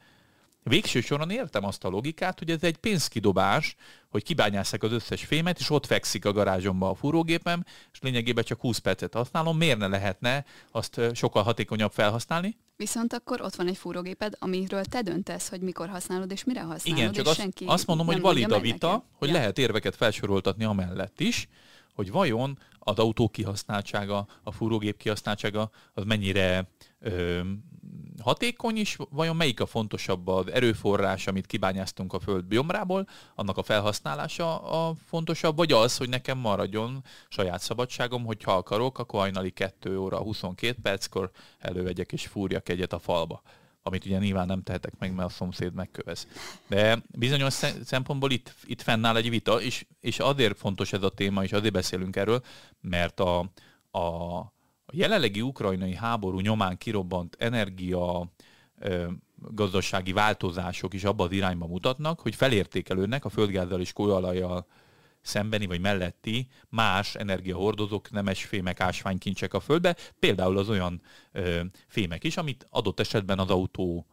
Végső 0.64 1.00
soron 1.00 1.30
értem 1.30 1.64
azt 1.64 1.84
a 1.84 1.88
logikát, 1.88 2.38
hogy 2.38 2.50
ez 2.50 2.62
egy 2.62 2.76
pénzkidobás, 2.76 3.76
hogy 4.08 4.22
kibányásszák 4.22 4.82
az 4.82 4.92
összes 4.92 5.24
fémet, 5.24 5.58
és 5.58 5.70
ott 5.70 5.86
fekszik 5.86 6.24
a 6.24 6.32
garázsomba 6.32 6.90
a 6.90 6.94
fúrógépem, 6.94 7.64
és 7.92 7.98
lényegében 8.00 8.44
csak 8.44 8.60
20 8.60 8.78
percet 8.78 9.14
használom. 9.14 9.56
Miért 9.56 9.78
ne 9.78 9.86
lehetne 9.86 10.44
azt 10.70 11.00
sokkal 11.12 11.42
hatékonyabb 11.42 11.92
felhasználni? 11.92 12.56
Viszont 12.76 13.12
akkor 13.12 13.40
ott 13.40 13.54
van 13.54 13.68
egy 13.68 13.76
fúrógéped, 13.76 14.34
amiről 14.38 14.84
te 14.84 15.02
döntesz, 15.02 15.48
hogy 15.48 15.60
mikor 15.60 15.88
használod 15.88 16.30
és 16.30 16.44
mire 16.44 16.60
használod. 16.60 17.00
Igen, 17.00 17.12
csak 17.12 17.26
azt, 17.26 17.48
azt 17.66 17.86
mondom, 17.86 18.06
hogy 18.06 18.20
valid 18.20 18.52
a 18.52 18.60
vita, 18.60 18.86
neked. 18.86 19.02
hogy 19.12 19.28
ja. 19.28 19.34
lehet 19.34 19.58
érveket 19.58 19.96
felsoroltatni 19.96 20.64
amellett 20.64 21.20
is, 21.20 21.48
hogy 21.94 22.10
vajon 22.10 22.58
az 22.78 22.98
autó 22.98 23.28
kihasználtsága, 23.28 24.26
a 24.42 24.52
fúrógép 24.52 24.96
kihasználtsága 24.96 25.70
az 25.94 26.04
mennyire 26.04 26.68
ö, 27.00 27.40
hatékony 28.20 28.76
is, 28.76 28.96
vajon 29.10 29.36
melyik 29.36 29.60
a 29.60 29.66
fontosabb 29.66 30.28
az 30.28 30.50
erőforrás, 30.50 31.26
amit 31.26 31.46
kibányáztunk 31.46 32.12
a 32.12 32.20
föld 32.20 32.44
biomrából, 32.44 33.08
annak 33.34 33.56
a 33.56 33.62
felhasználása 33.62 34.58
a 34.58 34.94
fontosabb, 35.06 35.56
vagy 35.56 35.72
az, 35.72 35.96
hogy 35.96 36.08
nekem 36.08 36.38
maradjon 36.38 37.04
saját 37.28 37.60
szabadságom, 37.60 38.24
hogy 38.24 38.42
ha 38.42 38.52
akarok, 38.52 38.98
akkor 38.98 39.20
hajnali 39.20 39.50
2 39.50 39.98
óra 39.98 40.18
22 40.18 40.76
perckor 40.82 41.30
elővegyek 41.58 42.12
és 42.12 42.26
fúrjak 42.26 42.68
egyet 42.68 42.92
a 42.92 42.98
falba 42.98 43.42
amit 43.82 44.04
ugye 44.04 44.18
nyilván 44.18 44.46
nem 44.46 44.62
tehetek 44.62 44.98
meg, 44.98 45.14
mert 45.14 45.28
a 45.28 45.32
szomszéd 45.32 45.74
megkövez. 45.74 46.26
De 46.66 47.02
bizonyos 47.10 47.52
szempontból 47.84 48.30
itt, 48.30 48.54
itt 48.64 48.82
fennáll 48.82 49.16
egy 49.16 49.30
vita, 49.30 49.60
és, 49.60 49.86
és 50.00 50.18
azért 50.18 50.58
fontos 50.58 50.92
ez 50.92 51.02
a 51.02 51.08
téma, 51.08 51.42
és 51.42 51.52
azért 51.52 51.72
beszélünk 51.72 52.16
erről, 52.16 52.42
mert 52.80 53.20
a, 53.20 53.50
a, 53.90 53.98
a 53.98 54.52
jelenlegi 54.92 55.40
ukrajnai 55.40 55.94
háború 55.94 56.40
nyomán 56.40 56.78
kirobbant 56.78 57.36
energia 57.38 58.32
gazdasági 59.36 60.12
változások 60.12 60.94
is 60.94 61.04
abban 61.04 61.26
az 61.26 61.32
irányba 61.32 61.66
mutatnak, 61.66 62.20
hogy 62.20 62.34
felértékelődnek 62.34 63.24
a 63.24 63.28
földgázzal 63.28 63.80
és 63.80 63.92
kőolajjal 63.92 64.66
szembeni 65.20 65.66
vagy 65.66 65.80
melletti 65.80 66.48
más 66.68 67.14
energiahordozók, 67.14 68.10
nemes 68.10 68.44
fémek, 68.44 68.80
ásványkincsek 68.80 69.54
a 69.54 69.60
földbe, 69.60 69.96
például 70.18 70.58
az 70.58 70.68
olyan 70.68 71.02
ö, 71.32 71.60
fémek 71.86 72.24
is, 72.24 72.36
amit 72.36 72.66
adott 72.70 73.00
esetben 73.00 73.38
az 73.38 73.50
autó 73.50 74.06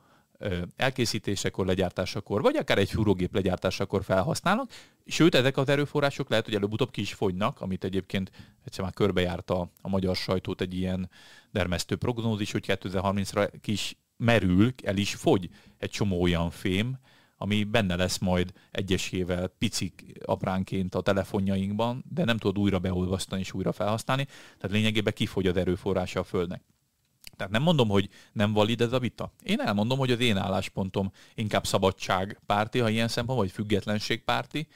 elkészítésekor, 0.75 1.65
legyártásakor, 1.65 2.41
vagy 2.41 2.56
akár 2.56 2.78
egy 2.78 2.89
fúrógép 2.89 3.34
legyártásakor 3.34 4.04
felhasználnak, 4.04 4.71
sőt, 5.06 5.36
ezek 5.36 5.58
az 5.58 5.69
erőforrások 5.69 6.30
lehet, 6.30 6.45
hogy 6.45 6.56
előbb-utóbb 6.56 6.91
ki 6.91 7.02
is 7.02 7.13
fogynak, 7.13 7.62
amit 7.62 7.84
egyébként 7.84 8.32
egyszer 8.65 8.84
már 8.84 8.93
körbejárta 8.93 9.71
a 9.82 9.89
magyar 9.89 10.15
sajtót 10.15 10.62
egy 10.62 10.73
ilyen 10.73 11.10
dermesztő 11.52 11.95
prognózis, 11.95 12.52
hogy 12.52 12.65
2030-ra 12.67 13.52
ki 13.62 13.71
is 13.71 13.97
merül, 14.17 14.73
el 14.84 14.97
is 14.97 15.15
fogy 15.15 15.49
egy 15.78 15.89
csomó 15.89 16.21
olyan 16.21 16.49
fém, 16.49 16.97
ami 17.41 17.63
benne 17.63 17.95
lesz 17.95 18.17
majd 18.17 18.52
egyesével 18.71 19.47
picik 19.47 20.04
apránként 20.25 20.95
a 20.95 21.02
telefonjainkban, 21.02 22.06
de 22.10 22.23
nem 22.23 22.38
tudod 22.38 22.58
újra 22.58 22.80
beolvasztani 22.80 23.41
és 23.41 23.54
újra 23.54 23.71
felhasználni, 23.71 24.25
tehát 24.25 24.75
lényegében 24.75 25.13
kifogy 25.13 25.47
az 25.47 25.58
erőforrása 25.58 26.19
a 26.19 26.23
Földnek. 26.23 26.62
Tehát 27.39 27.54
nem 27.54 27.63
mondom, 27.63 27.89
hogy 27.89 28.10
nem 28.32 28.54
valid 28.54 28.82
ez 28.82 28.93
a 28.93 28.99
vita. 28.99 29.32
Én 29.43 29.60
elmondom, 29.60 29.97
hogy 29.97 30.12
az 30.12 30.19
én 30.19 30.38
álláspontom 30.38 31.12
inkább 31.36 31.65
szabadságpárti, 31.65 32.80
ha 32.80 32.89
ilyen 32.89 33.08
szempont, 33.08 33.39
vagy 33.39 33.52
függetlenségpárti, 33.52 34.67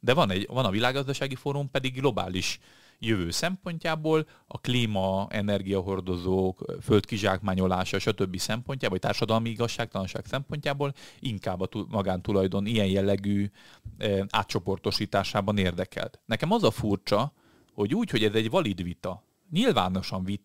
de 0.00 0.14
van, 0.14 0.30
egy, 0.30 0.46
van 0.50 0.64
a 0.64 0.70
világgazdasági 0.70 1.34
fórum 1.34 1.70
pedig 1.70 1.94
globális 1.94 2.58
jövő 2.98 3.30
szempontjából, 3.30 4.26
a 4.46 4.58
klíma, 4.58 5.26
energiahordozók, 5.30 6.64
földkizsákmányolása, 6.82 7.98
stb. 7.98 8.36
szempontjából, 8.36 8.98
vagy 8.98 9.08
társadalmi 9.08 9.48
igazságtalanság 9.48 10.24
szempontjából 10.26 10.92
inkább 11.20 11.60
a 11.60 11.68
magántulajdon 11.88 12.66
ilyen 12.66 12.86
jellegű 12.86 13.50
e, 13.98 14.26
átcsoportosításában 14.30 15.58
érdekelt. 15.58 16.20
Nekem 16.26 16.52
az 16.52 16.62
a 16.62 16.70
furcsa, 16.70 17.32
hogy 17.74 17.94
úgy, 17.94 18.10
hogy 18.10 18.24
ez 18.24 18.34
egy 18.34 18.50
valid 18.50 18.82
vita, 18.82 19.24
nyilvánosan 19.50 20.40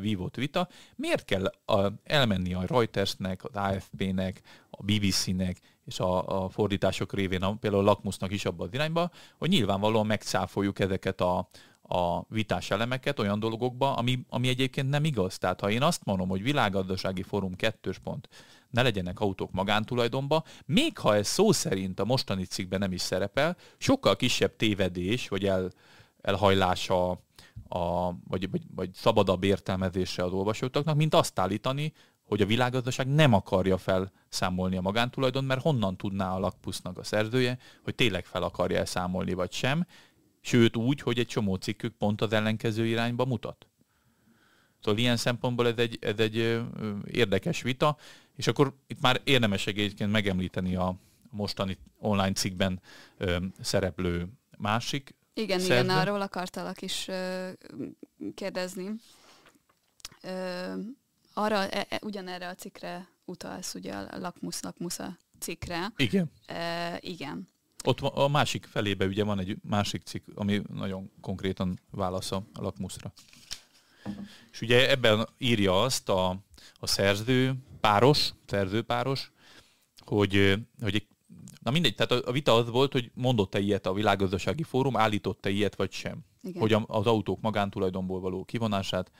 vívott 0.00 0.36
vita, 0.36 0.68
miért 0.96 1.24
kell 1.24 1.52
elmenni 2.04 2.54
a 2.54 2.64
Reutersnek, 2.66 3.44
az 3.44 3.54
AFP-nek, 3.54 4.40
a 4.70 4.82
BBC-nek 4.82 5.60
és 5.86 6.00
a, 6.00 6.42
a 6.44 6.48
fordítások 6.48 7.12
révén 7.12 7.42
a, 7.42 7.54
például 7.54 7.82
a 7.82 7.86
Lakmusznak 7.86 8.32
is 8.32 8.44
abban 8.44 8.66
az 8.66 8.74
irányba, 8.74 9.10
hogy 9.38 9.48
nyilvánvalóan 9.48 10.06
megcáfoljuk 10.06 10.78
ezeket 10.78 11.20
a, 11.20 11.48
a 11.82 12.24
vitás 12.28 12.70
elemeket 12.70 13.18
olyan 13.18 13.38
dolgokba, 13.38 13.94
ami, 13.94 14.18
ami 14.28 14.48
egyébként 14.48 14.88
nem 14.88 15.04
igaz. 15.04 15.38
Tehát 15.38 15.60
ha 15.60 15.70
én 15.70 15.82
azt 15.82 16.04
mondom, 16.04 16.28
hogy 16.28 16.42
világgazdasági 16.42 17.22
fórum 17.22 17.54
kettős 17.54 17.98
pont, 17.98 18.28
ne 18.70 18.82
legyenek 18.82 19.20
autók 19.20 19.50
magántulajdonba, 19.50 20.44
még 20.66 20.98
ha 20.98 21.14
ez 21.14 21.28
szó 21.28 21.52
szerint 21.52 22.00
a 22.00 22.04
mostani 22.04 22.44
cikkben 22.44 22.78
nem 22.78 22.92
is 22.92 23.00
szerepel, 23.00 23.56
sokkal 23.78 24.16
kisebb 24.16 24.56
tévedés, 24.56 25.28
vagy 25.28 25.44
el, 25.46 25.70
elhajlása, 26.20 27.20
a, 27.72 28.14
vagy, 28.28 28.50
vagy, 28.50 28.62
vagy 28.74 28.90
szabadabb 28.92 29.44
értelmezése 29.44 30.24
az 30.24 30.32
olvasóknak, 30.32 30.96
mint 30.96 31.14
azt 31.14 31.38
állítani, 31.38 31.92
hogy 32.22 32.40
a 32.40 32.46
világgazdaság 32.46 33.06
nem 33.08 33.32
akarja 33.32 33.78
felszámolni 33.78 34.76
a 34.76 34.80
magántulajdon, 34.80 35.44
mert 35.44 35.62
honnan 35.62 35.96
tudná 35.96 36.34
a 36.34 36.38
lakpusznak 36.38 36.98
a 36.98 37.02
szerzője, 37.02 37.58
hogy 37.84 37.94
tényleg 37.94 38.24
fel 38.24 38.42
akarja 38.42 38.78
elszámolni 38.78 39.32
vagy 39.32 39.52
sem, 39.52 39.86
Sőt 40.40 40.76
úgy, 40.76 41.00
hogy 41.00 41.18
egy 41.18 41.26
csomó 41.26 41.54
cikkük 41.54 41.94
pont 41.96 42.20
az 42.20 42.32
ellenkező 42.32 42.86
irányba 42.86 43.24
mutat. 43.24 43.66
Szóval 44.80 45.00
ilyen 45.00 45.16
szempontból 45.16 45.66
ez 45.66 45.76
egy, 45.76 45.98
ez 46.00 46.18
egy 46.18 46.62
érdekes 47.06 47.62
vita, 47.62 47.96
és 48.36 48.46
akkor 48.46 48.74
itt 48.86 49.00
már 49.00 49.20
érdemes 49.24 49.66
egyébként 49.66 50.10
megemlíteni 50.10 50.76
a 50.76 50.96
mostani 51.30 51.78
online 51.98 52.32
cikkben 52.32 52.80
szereplő 53.60 54.28
másik 54.58 55.14
Igen, 55.34 55.58
szerző. 55.58 55.84
igen, 55.84 55.96
arról 55.98 56.20
akartalak 56.20 56.82
is 56.82 57.08
ö, 57.08 57.50
kérdezni. 58.34 58.90
Ö, 60.22 60.72
arra, 61.34 61.68
e, 61.68 61.86
e, 61.88 62.00
ugyanerre 62.02 62.48
a 62.48 62.54
cikkre 62.54 63.08
utalsz, 63.24 63.74
ugye 63.74 63.92
a 63.92 64.18
Lakmusz 64.18 64.62
Lakmusza 64.62 65.18
cikkre. 65.38 65.92
Igen. 65.96 66.30
E, 66.46 66.98
igen. 67.00 67.48
Ott 67.84 68.00
a 68.00 68.28
másik 68.28 68.66
felébe 68.66 69.06
ugye 69.06 69.24
van 69.24 69.38
egy 69.38 69.56
másik 69.62 70.02
cikk, 70.02 70.26
ami 70.34 70.62
nagyon 70.72 71.10
konkrétan 71.20 71.80
válasz 71.90 72.32
a 72.32 72.42
lakmuszra. 72.52 73.12
És 74.52 74.60
ugye 74.60 74.90
ebben 74.90 75.28
írja 75.38 75.82
azt 75.82 76.08
a, 76.08 76.28
a 76.74 76.86
szerző 76.86 77.54
páros, 77.80 78.32
szerzőpáros, 78.46 79.32
hogy, 80.04 80.54
hogy 80.80 81.06
na 81.62 81.70
mindegy, 81.70 81.94
tehát 81.94 82.24
a 82.24 82.32
vita 82.32 82.54
az 82.54 82.70
volt, 82.70 82.92
hogy 82.92 83.10
mondott-e 83.14 83.58
ilyet 83.58 83.86
a 83.86 83.92
világgazdasági 83.92 84.62
fórum, 84.62 84.96
állított-e 84.96 85.50
ilyet 85.50 85.76
vagy 85.76 85.92
sem. 85.92 86.18
Igen. 86.42 86.60
Hogy 86.60 86.76
az 86.86 87.06
autók 87.06 87.40
magántulajdonból 87.40 88.20
való 88.20 88.44
kivonását 88.44 89.10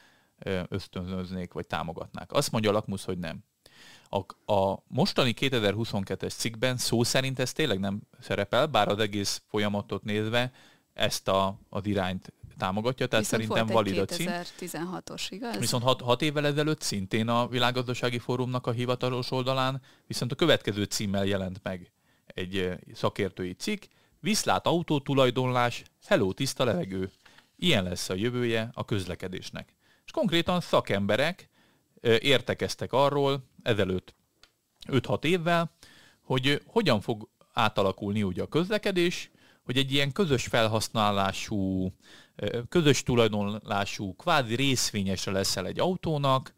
ösztönöznék, 0.69 1.53
vagy 1.53 1.67
támogatnák. 1.67 2.33
Azt 2.33 2.53
mondja 2.53 2.71
a 2.71 2.73
Lakmusz, 2.73 3.05
hogy 3.05 3.19
nem. 3.19 3.45
A, 4.09 4.53
a 4.53 4.83
mostani 4.87 5.35
2022-es 5.41 6.37
cikkben 6.37 6.77
szó 6.77 7.03
szerint 7.03 7.39
ez 7.39 7.53
tényleg 7.53 7.79
nem 7.79 8.01
szerepel, 8.21 8.67
bár 8.67 8.89
az 8.89 8.99
egész 8.99 9.43
folyamatot 9.47 10.05
nézve 10.05 10.53
ezt 10.93 11.29
a, 11.29 11.59
az 11.69 11.87
irányt 11.87 12.33
támogatja, 12.59 13.07
tehát 13.07 13.25
Viszont 13.25 13.43
szerintem 13.43 13.75
valid 13.75 13.99
a 13.99 14.05
cím. 14.05 14.31
2016-os, 14.31 15.27
igaz? 15.29 15.59
Viszont 15.59 15.83
hat, 15.83 16.01
hat 16.01 16.23
évvel 16.23 16.47
ezelőtt 16.47 16.81
szintén 16.81 17.29
a 17.29 17.49
Világgazdasági 17.49 18.19
Fórumnak 18.19 18.67
a 18.67 18.71
hivatalos 18.71 19.31
oldalán 19.31 19.83
viszont 20.07 20.33
a 20.33 20.35
következő 20.35 20.85
címmel 20.85 21.27
jelent 21.27 21.61
meg 21.63 21.93
egy 22.35 22.79
szakértői 22.95 23.53
cikk, 23.53 23.83
Viszlát 24.21 24.67
autótulajdonlás, 24.67 25.83
hello 26.07 26.33
tiszta 26.33 26.65
levegő. 26.65 27.11
Ilyen 27.57 27.85
lesz 27.85 28.09
a 28.09 28.15
jövője 28.15 28.71
a 28.73 28.85
közlekedésnek. 28.85 29.75
És 30.05 30.11
konkrétan 30.13 30.61
szakemberek 30.61 31.49
értekeztek 32.03 32.93
arról 32.93 33.45
ezelőtt 33.63 34.15
5-6 34.89 35.25
évvel, 35.25 35.73
hogy 36.21 36.63
hogyan 36.67 37.01
fog 37.01 37.29
átalakulni 37.53 38.23
ugye 38.23 38.43
a 38.43 38.49
közlekedés, 38.49 39.31
hogy 39.63 39.77
egy 39.77 39.93
ilyen 39.93 40.13
közös 40.13 40.47
felhasználású, 40.47 41.93
közös 42.69 43.03
tulajdonlású, 43.03 44.15
kvázi 44.15 44.55
részvényesre 44.55 45.33
leszel 45.33 45.67
egy 45.67 45.81
autónak, 45.81 46.55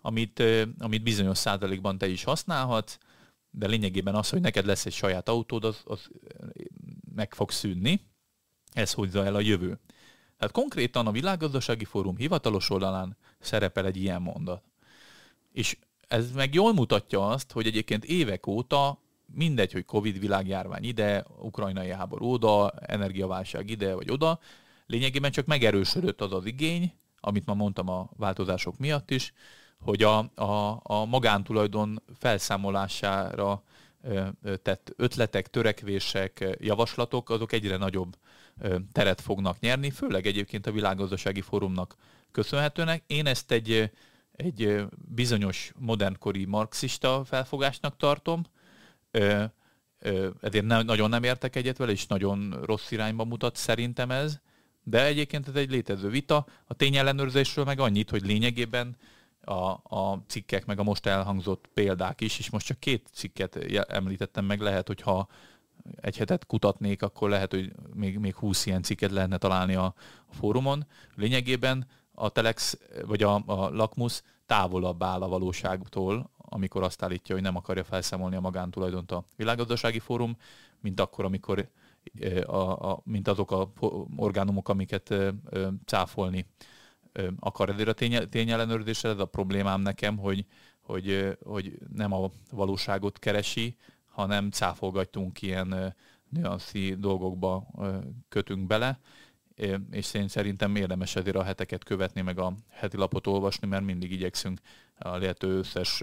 amit, 0.00 0.42
amit 0.78 1.02
bizonyos 1.02 1.38
százalékban 1.38 1.98
te 1.98 2.08
is 2.08 2.24
használhatsz, 2.24 2.98
de 3.50 3.66
lényegében 3.66 4.14
az, 4.14 4.28
hogy 4.30 4.40
neked 4.40 4.66
lesz 4.66 4.86
egy 4.86 4.92
saját 4.92 5.28
autód, 5.28 5.64
az, 5.64 5.80
az 5.84 6.08
meg 7.14 7.34
fog 7.34 7.50
szűnni. 7.50 8.00
Ez 8.72 8.92
hozza 8.92 9.24
el 9.24 9.34
a 9.34 9.40
jövő. 9.40 9.78
Tehát 10.36 10.54
konkrétan 10.54 11.06
a 11.06 11.12
Világgazdasági 11.12 11.84
Fórum 11.84 12.16
hivatalos 12.16 12.70
oldalán 12.70 13.16
szerepel 13.38 13.86
egy 13.86 13.96
ilyen 13.96 14.22
mondat. 14.22 14.62
És 15.52 15.78
ez 16.08 16.32
meg 16.32 16.54
jól 16.54 16.72
mutatja 16.72 17.28
azt, 17.28 17.52
hogy 17.52 17.66
egyébként 17.66 18.04
évek 18.04 18.46
óta 18.46 18.98
mindegy, 19.34 19.72
hogy 19.72 19.84
Covid 19.84 20.18
világjárvány 20.18 20.84
ide, 20.84 21.24
ukrajnai 21.38 21.90
háború 21.90 22.32
oda, 22.32 22.70
energiaválság 22.70 23.70
ide 23.70 23.94
vagy 23.94 24.10
oda, 24.10 24.40
lényegében 24.86 25.30
csak 25.30 25.46
megerősödött 25.46 26.20
az 26.20 26.32
az 26.32 26.44
igény, 26.44 26.92
amit 27.20 27.46
ma 27.46 27.54
mondtam 27.54 27.88
a 27.88 28.10
változások 28.16 28.78
miatt 28.78 29.10
is, 29.10 29.32
hogy 29.80 30.02
a, 30.02 30.18
a, 30.34 30.80
a 30.82 31.04
magántulajdon 31.04 32.02
felszámolására 32.18 33.62
tett 34.62 34.92
ötletek, 34.96 35.50
törekvések, 35.50 36.56
javaslatok, 36.58 37.30
azok 37.30 37.52
egyre 37.52 37.76
nagyobb 37.76 38.16
teret 38.92 39.20
fognak 39.20 39.60
nyerni, 39.60 39.90
főleg 39.90 40.26
egyébként 40.26 40.66
a 40.66 40.72
világgazdasági 40.72 41.40
fórumnak 41.40 41.96
köszönhetőnek. 42.32 43.02
Én 43.06 43.26
ezt 43.26 43.50
egy, 43.50 43.90
egy 44.32 44.84
bizonyos 45.14 45.72
modernkori 45.78 46.44
marxista 46.44 47.24
felfogásnak 47.24 47.96
tartom, 47.96 48.42
ezért 50.40 50.64
nem, 50.64 50.84
nagyon 50.84 51.08
nem 51.08 51.22
értek 51.22 51.56
egyet 51.56 51.76
vele, 51.76 51.90
és 51.90 52.06
nagyon 52.06 52.60
rossz 52.64 52.90
irányba 52.90 53.24
mutat 53.24 53.56
szerintem 53.56 54.10
ez, 54.10 54.38
de 54.82 55.04
egyébként 55.04 55.48
ez 55.48 55.54
egy 55.54 55.70
létező 55.70 56.08
vita. 56.08 56.46
A 56.64 56.74
tényellenőrzésről 56.74 57.64
meg 57.64 57.80
annyit, 57.80 58.10
hogy 58.10 58.26
lényegében 58.26 58.96
a, 59.44 59.80
a 59.96 60.22
cikkek, 60.26 60.66
meg 60.66 60.78
a 60.78 60.82
most 60.82 61.06
elhangzott 61.06 61.68
példák 61.74 62.20
is, 62.20 62.38
és 62.38 62.50
most 62.50 62.66
csak 62.66 62.78
két 62.78 63.08
cikket 63.12 63.56
említettem 63.88 64.44
meg, 64.44 64.60
lehet, 64.60 64.86
hogyha 64.86 65.28
egy 66.00 66.16
hetet 66.16 66.46
kutatnék, 66.46 67.02
akkor 67.02 67.28
lehet, 67.28 67.50
hogy 67.50 67.72
még, 67.94 68.18
még 68.18 68.34
20 68.34 68.66
ilyen 68.66 68.82
cikket 68.82 69.10
lehetne 69.10 69.36
találni 69.36 69.74
a, 69.74 69.94
a 70.26 70.34
fórumon. 70.34 70.86
Lényegében 71.14 71.86
a 72.14 72.28
Telex, 72.28 72.78
vagy 73.06 73.22
a, 73.22 73.42
a 73.46 73.68
Lakmus 73.70 74.22
távolabb 74.46 75.02
áll 75.02 75.22
a 75.22 75.28
valóságtól, 75.28 76.30
amikor 76.36 76.82
azt 76.82 77.02
állítja, 77.02 77.34
hogy 77.34 77.44
nem 77.44 77.56
akarja 77.56 77.84
felszámolni 77.84 78.36
a 78.36 78.40
magántulajdont 78.40 79.12
a 79.12 79.24
világgazdasági 79.36 79.98
fórum, 79.98 80.36
mint 80.80 81.00
akkor, 81.00 81.24
amikor 81.24 81.68
a, 82.46 82.56
a, 82.90 83.00
mint 83.04 83.28
azok 83.28 83.50
a 83.50 83.72
orgánumok, 84.16 84.68
amiket 84.68 85.14
cáfolni 85.84 86.46
akar. 87.38 87.68
Ezért 87.68 87.88
a 87.88 87.92
tény, 88.28 88.50
ez 88.50 89.18
a 89.18 89.24
problémám 89.24 89.80
nekem, 89.80 90.16
hogy, 90.16 90.44
hogy, 90.80 91.36
hogy 91.44 91.78
nem 91.94 92.12
a 92.12 92.30
valóságot 92.50 93.18
keresi, 93.18 93.76
hanem 94.04 94.50
cáfolgattunk 94.50 95.42
ilyen 95.42 95.94
nüanszi 96.28 96.94
dolgokba 96.94 97.66
kötünk 98.28 98.66
bele, 98.66 98.98
és 99.90 100.14
én 100.14 100.28
szerintem 100.28 100.76
érdemes 100.76 101.16
ezért 101.16 101.36
a 101.36 101.42
heteket 101.42 101.84
követni, 101.84 102.20
meg 102.20 102.38
a 102.38 102.52
heti 102.68 102.96
lapot 102.96 103.26
olvasni, 103.26 103.66
mert 103.66 103.84
mindig 103.84 104.12
igyekszünk 104.12 104.60
a 104.98 105.16
lehető 105.16 105.48
összes 105.48 106.02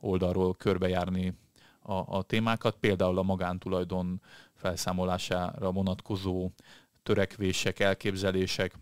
oldalról 0.00 0.54
körbejárni 0.54 1.34
a, 1.82 1.92
a 2.16 2.22
témákat, 2.22 2.76
például 2.80 3.18
a 3.18 3.22
magántulajdon 3.22 4.22
felszámolására 4.54 5.72
vonatkozó 5.72 6.50
törekvések, 7.02 7.78
elképzelések, 7.78 8.74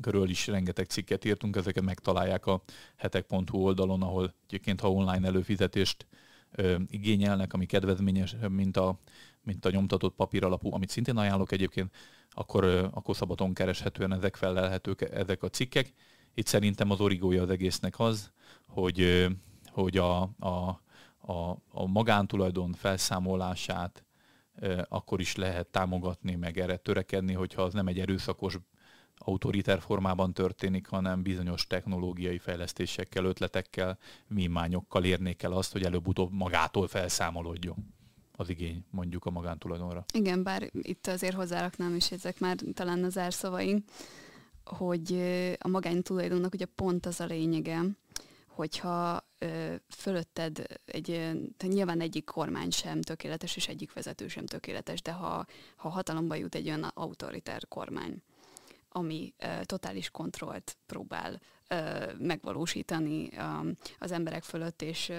körül 0.00 0.28
is 0.28 0.46
rengeteg 0.46 0.86
cikket 0.86 1.24
írtunk, 1.24 1.56
ezeket 1.56 1.82
megtalálják 1.82 2.46
a 2.46 2.62
hetek.hu 2.96 3.58
oldalon, 3.58 4.02
ahol 4.02 4.34
egyébként, 4.46 4.80
ha 4.80 4.92
online 4.92 5.26
előfizetést 5.26 6.06
ö, 6.50 6.76
igényelnek, 6.86 7.52
ami 7.52 7.66
kedvezményesebb, 7.66 8.50
mint 8.50 8.76
a, 8.76 8.98
mint 9.42 9.64
a 9.64 9.70
nyomtatott 9.70 10.14
papíralapú, 10.14 10.74
amit 10.74 10.90
szintén 10.90 11.16
ajánlok 11.16 11.52
egyébként, 11.52 11.94
akkor, 12.30 12.64
ö, 12.64 12.86
akkor 12.90 13.16
szabadon 13.16 13.54
kereshetően 13.54 14.12
ezek 14.12 14.36
felelhetők 14.36 15.00
ezek 15.00 15.42
a 15.42 15.48
cikkek. 15.48 15.92
Itt 16.34 16.46
szerintem 16.46 16.90
az 16.90 17.00
origója 17.00 17.42
az 17.42 17.50
egésznek 17.50 17.98
az, 17.98 18.30
hogy, 18.68 19.00
ö, 19.00 19.26
hogy 19.66 19.96
a, 19.96 20.20
a, 20.22 20.80
a, 21.18 21.50
a 21.70 21.86
magántulajdon 21.86 22.72
felszámolását 22.72 24.04
akkor 24.88 25.20
is 25.20 25.36
lehet 25.36 25.66
támogatni, 25.66 26.34
meg 26.34 26.58
erre 26.58 26.76
törekedni, 26.76 27.32
hogyha 27.32 27.62
az 27.62 27.72
nem 27.72 27.86
egy 27.86 28.00
erőszakos 28.00 28.58
autoriter 29.18 29.80
formában 29.80 30.32
történik, 30.32 30.86
hanem 30.86 31.22
bizonyos 31.22 31.66
technológiai 31.66 32.38
fejlesztésekkel, 32.38 33.24
ötletekkel, 33.24 33.98
vívmányokkal 34.26 35.04
érnék 35.04 35.42
el 35.42 35.52
azt, 35.52 35.72
hogy 35.72 35.82
előbb-utóbb 35.82 36.32
magától 36.32 36.88
felszámolódjon 36.88 37.94
az 38.36 38.48
igény 38.48 38.84
mondjuk 38.90 39.24
a 39.24 39.30
magántulajdonra. 39.30 40.04
Igen, 40.12 40.42
bár 40.42 40.70
itt 40.72 41.06
azért 41.06 41.34
hozzáraknám 41.34 41.94
is, 41.94 42.12
ezek 42.12 42.40
már 42.40 42.56
talán 42.74 43.04
az 43.04 43.18
árszavaink, 43.18 43.84
hogy 44.64 45.12
a 45.58 45.68
magántulajdonnak 45.68 46.54
ugye 46.54 46.64
pont 46.64 47.06
az 47.06 47.20
a 47.20 47.24
lényege, 47.24 47.80
hogyha 48.46 49.26
ö, 49.38 49.74
fölötted 49.88 50.66
egy, 50.84 51.06
tehát 51.56 51.74
nyilván 51.74 52.00
egyik 52.00 52.24
kormány 52.24 52.70
sem 52.70 53.00
tökéletes, 53.00 53.56
és 53.56 53.68
egyik 53.68 53.92
vezető 53.92 54.28
sem 54.28 54.46
tökéletes, 54.46 55.02
de 55.02 55.12
ha, 55.12 55.46
ha 55.76 55.88
hatalomba 55.88 56.34
jut 56.34 56.54
egy 56.54 56.66
olyan 56.66 56.82
autoriter 56.82 57.68
kormány, 57.68 58.22
ami 58.96 59.34
totális 59.62 60.10
kontrollt 60.10 60.76
próbál 60.86 61.40
megvalósítani 62.18 63.30
az 63.98 64.12
emberek 64.12 64.42
fölött, 64.42 64.82
és 64.82 65.12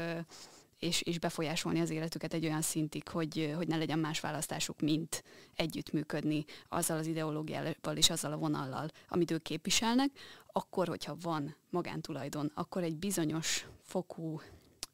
és, 0.79 1.01
és 1.01 1.19
befolyásolni 1.19 1.79
az 1.79 1.89
életüket 1.89 2.33
egy 2.33 2.45
olyan 2.45 2.61
szintig, 2.61 3.07
hogy, 3.07 3.53
hogy 3.55 3.67
ne 3.67 3.77
legyen 3.77 3.99
más 3.99 4.19
választásuk, 4.19 4.79
mint 4.79 5.23
együttműködni 5.55 6.45
azzal 6.69 6.97
az 6.97 7.07
ideológiával 7.07 7.95
és 7.95 8.09
azzal 8.09 8.31
a 8.31 8.37
vonallal, 8.37 8.87
amit 9.07 9.31
ők 9.31 9.41
képviselnek, 9.41 10.09
akkor, 10.51 10.87
hogyha 10.87 11.17
van 11.21 11.55
magántulajdon, 11.69 12.51
akkor 12.53 12.83
egy 12.83 12.95
bizonyos 12.95 13.67
fokú 13.81 14.41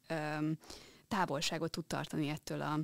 öm, 0.06 0.58
távolságot 1.08 1.70
tud 1.70 1.84
tartani 1.84 2.28
ettől 2.28 2.60
a, 2.60 2.78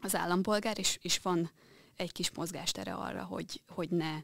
az 0.00 0.14
állampolgár, 0.16 0.78
és, 0.78 0.98
és 1.02 1.18
van 1.18 1.50
egy 1.96 2.12
kis 2.12 2.30
mozgástere 2.30 2.94
arra, 2.94 3.24
hogy, 3.24 3.62
hogy 3.68 3.88
ne, 3.88 4.18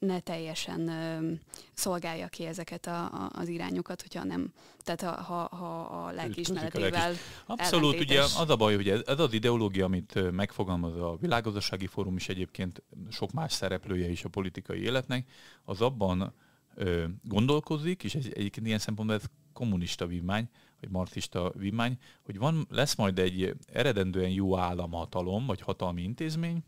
ne 0.00 0.20
teljesen 0.20 0.88
ö, 0.88 1.32
szolgálja 1.72 2.28
ki 2.28 2.44
ezeket 2.44 2.86
a, 2.86 3.04
a, 3.04 3.30
az 3.32 3.48
irányokat, 3.48 4.02
hogyha 4.02 4.24
nem, 4.24 4.52
tehát 4.78 5.00
ha, 5.02 5.22
ha, 5.22 5.56
ha 5.56 5.80
a 5.80 6.10
lelkiismeretével 6.12 7.14
Abszolút, 7.46 8.00
ugye 8.00 8.20
az 8.22 8.50
a 8.50 8.56
baj, 8.56 8.74
hogy 8.74 8.88
ez, 8.88 9.00
ez 9.06 9.18
az 9.18 9.32
ideológia, 9.32 9.84
amit 9.84 10.30
megfogalmaz 10.32 10.96
a 10.96 11.16
világgazdasági 11.20 11.86
fórum 11.86 12.16
is 12.16 12.28
egyébként 12.28 12.82
sok 13.10 13.32
más 13.32 13.52
szereplője 13.52 14.10
is 14.10 14.24
a 14.24 14.28
politikai 14.28 14.82
életnek, 14.82 15.28
az 15.64 15.80
abban 15.80 16.34
ö, 16.74 17.04
gondolkozik, 17.22 18.02
és 18.02 18.14
ez, 18.14 18.24
egyébként 18.24 18.66
ilyen 18.66 18.78
szempontból 18.78 19.16
ez 19.16 19.24
kommunista 19.52 20.06
vívmány, 20.06 20.48
vagy 20.80 20.90
marxista 20.90 21.52
vívmány, 21.56 21.98
hogy 22.22 22.38
van, 22.38 22.66
lesz 22.70 22.94
majd 22.94 23.18
egy 23.18 23.54
eredendően 23.72 24.30
jó 24.30 24.56
államhatalom, 24.56 25.46
vagy 25.46 25.60
hatalmi 25.60 26.02
intézmény, 26.02 26.62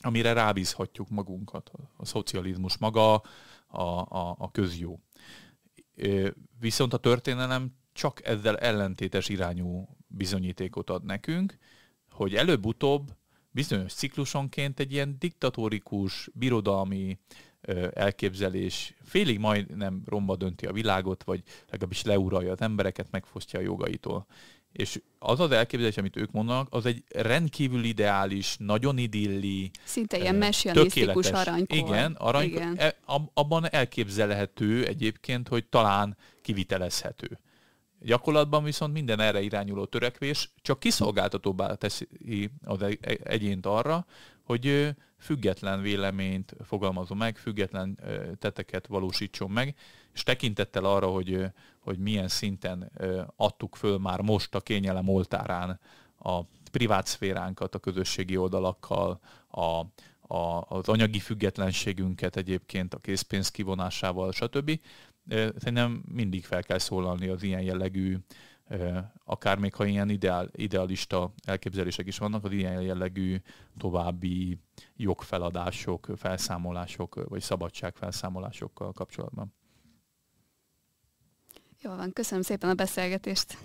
amire 0.00 0.32
rábízhatjuk 0.32 1.08
magunkat. 1.08 1.70
A, 1.96 2.04
szocializmus 2.04 2.76
maga, 2.76 3.14
a, 3.14 3.22
a, 3.68 4.36
a 4.38 4.50
közjó. 4.50 5.00
Viszont 6.60 6.92
a 6.92 6.96
történelem 6.96 7.76
csak 7.92 8.26
ezzel 8.26 8.56
ellentétes 8.56 9.28
irányú 9.28 9.88
bizonyítékot 10.06 10.90
ad 10.90 11.04
nekünk, 11.04 11.58
hogy 12.10 12.34
előbb-utóbb 12.34 13.16
bizonyos 13.50 13.92
ciklusonként 13.92 14.80
egy 14.80 14.92
ilyen 14.92 15.16
diktatórikus, 15.18 16.30
birodalmi 16.34 17.18
elképzelés 17.92 18.94
félig 19.02 19.38
majdnem 19.38 20.02
romba 20.06 20.36
dönti 20.36 20.66
a 20.66 20.72
világot, 20.72 21.24
vagy 21.24 21.42
legalábbis 21.70 22.02
leuralja 22.02 22.52
az 22.52 22.60
embereket, 22.60 23.10
megfosztja 23.10 23.58
a 23.58 23.62
jogaitól. 23.62 24.26
És 24.72 25.00
az 25.18 25.40
az 25.40 25.50
elképzelés, 25.50 25.96
amit 25.96 26.16
ők 26.16 26.30
mondanak, 26.30 26.66
az 26.70 26.86
egy 26.86 27.04
rendkívül 27.08 27.84
ideális, 27.84 28.56
nagyon 28.58 28.98
idilli, 28.98 29.70
Szinte 29.84 30.18
ilyen 30.18 30.34
messianisztikus 30.34 31.30
aranykor. 31.30 31.76
Igen, 31.76 32.12
aranykor, 32.12 32.60
Igen. 32.60 32.78
E, 32.78 32.96
abban 33.34 33.70
elképzelhető 33.70 34.86
egyébként, 34.86 35.48
hogy 35.48 35.64
talán 35.64 36.16
kivitelezhető. 36.42 37.38
Gyakorlatban 38.00 38.64
viszont 38.64 38.92
minden 38.92 39.20
erre 39.20 39.40
irányuló 39.40 39.84
törekvés 39.84 40.50
csak 40.62 40.80
kiszolgáltatóbbá 40.80 41.74
teszi 41.74 42.08
az 42.64 42.84
egyént 43.22 43.66
arra, 43.66 44.06
hogy 44.42 44.94
független 45.18 45.82
véleményt 45.82 46.54
fogalmazom 46.64 47.18
meg, 47.18 47.36
független 47.36 47.98
teteket 48.38 48.86
valósítson 48.86 49.50
meg, 49.50 49.74
és 50.18 50.24
tekintettel 50.24 50.84
arra, 50.84 51.06
hogy, 51.06 51.44
hogy 51.80 51.98
milyen 51.98 52.28
szinten 52.28 52.92
adtuk 53.36 53.76
föl 53.76 53.98
már 53.98 54.20
most 54.20 54.54
a 54.54 54.60
kényelem 54.60 55.08
oltárán 55.08 55.80
a 56.18 56.40
privát 56.70 57.06
szféránkat 57.06 57.74
a 57.74 57.78
közösségi 57.78 58.36
oldalakkal, 58.36 59.20
a, 59.48 59.60
a, 60.34 60.64
az 60.68 60.88
anyagi 60.88 61.18
függetlenségünket 61.18 62.36
egyébként 62.36 62.94
a 62.94 62.98
készpénz 62.98 63.48
kivonásával, 63.48 64.32
stb. 64.32 64.80
Szerintem 65.28 66.02
mindig 66.12 66.44
fel 66.44 66.62
kell 66.62 66.78
szólalni 66.78 67.28
az 67.28 67.42
ilyen 67.42 67.62
jellegű, 67.62 68.16
akár 69.24 69.58
még 69.58 69.74
ha 69.74 69.84
ilyen 69.84 70.08
ideál, 70.08 70.48
idealista 70.52 71.32
elképzelések 71.44 72.06
is 72.06 72.18
vannak, 72.18 72.44
az 72.44 72.52
ilyen 72.52 72.82
jellegű 72.82 73.36
további 73.76 74.58
jogfeladások, 74.96 76.08
felszámolások, 76.16 77.28
vagy 77.28 77.40
szabadságfelszámolásokkal 77.40 78.92
kapcsolatban. 78.92 79.52
Jó 81.82 81.96
van, 81.96 82.12
köszönöm 82.12 82.42
szépen 82.42 82.70
a 82.70 82.74
beszélgetést. 82.74 83.58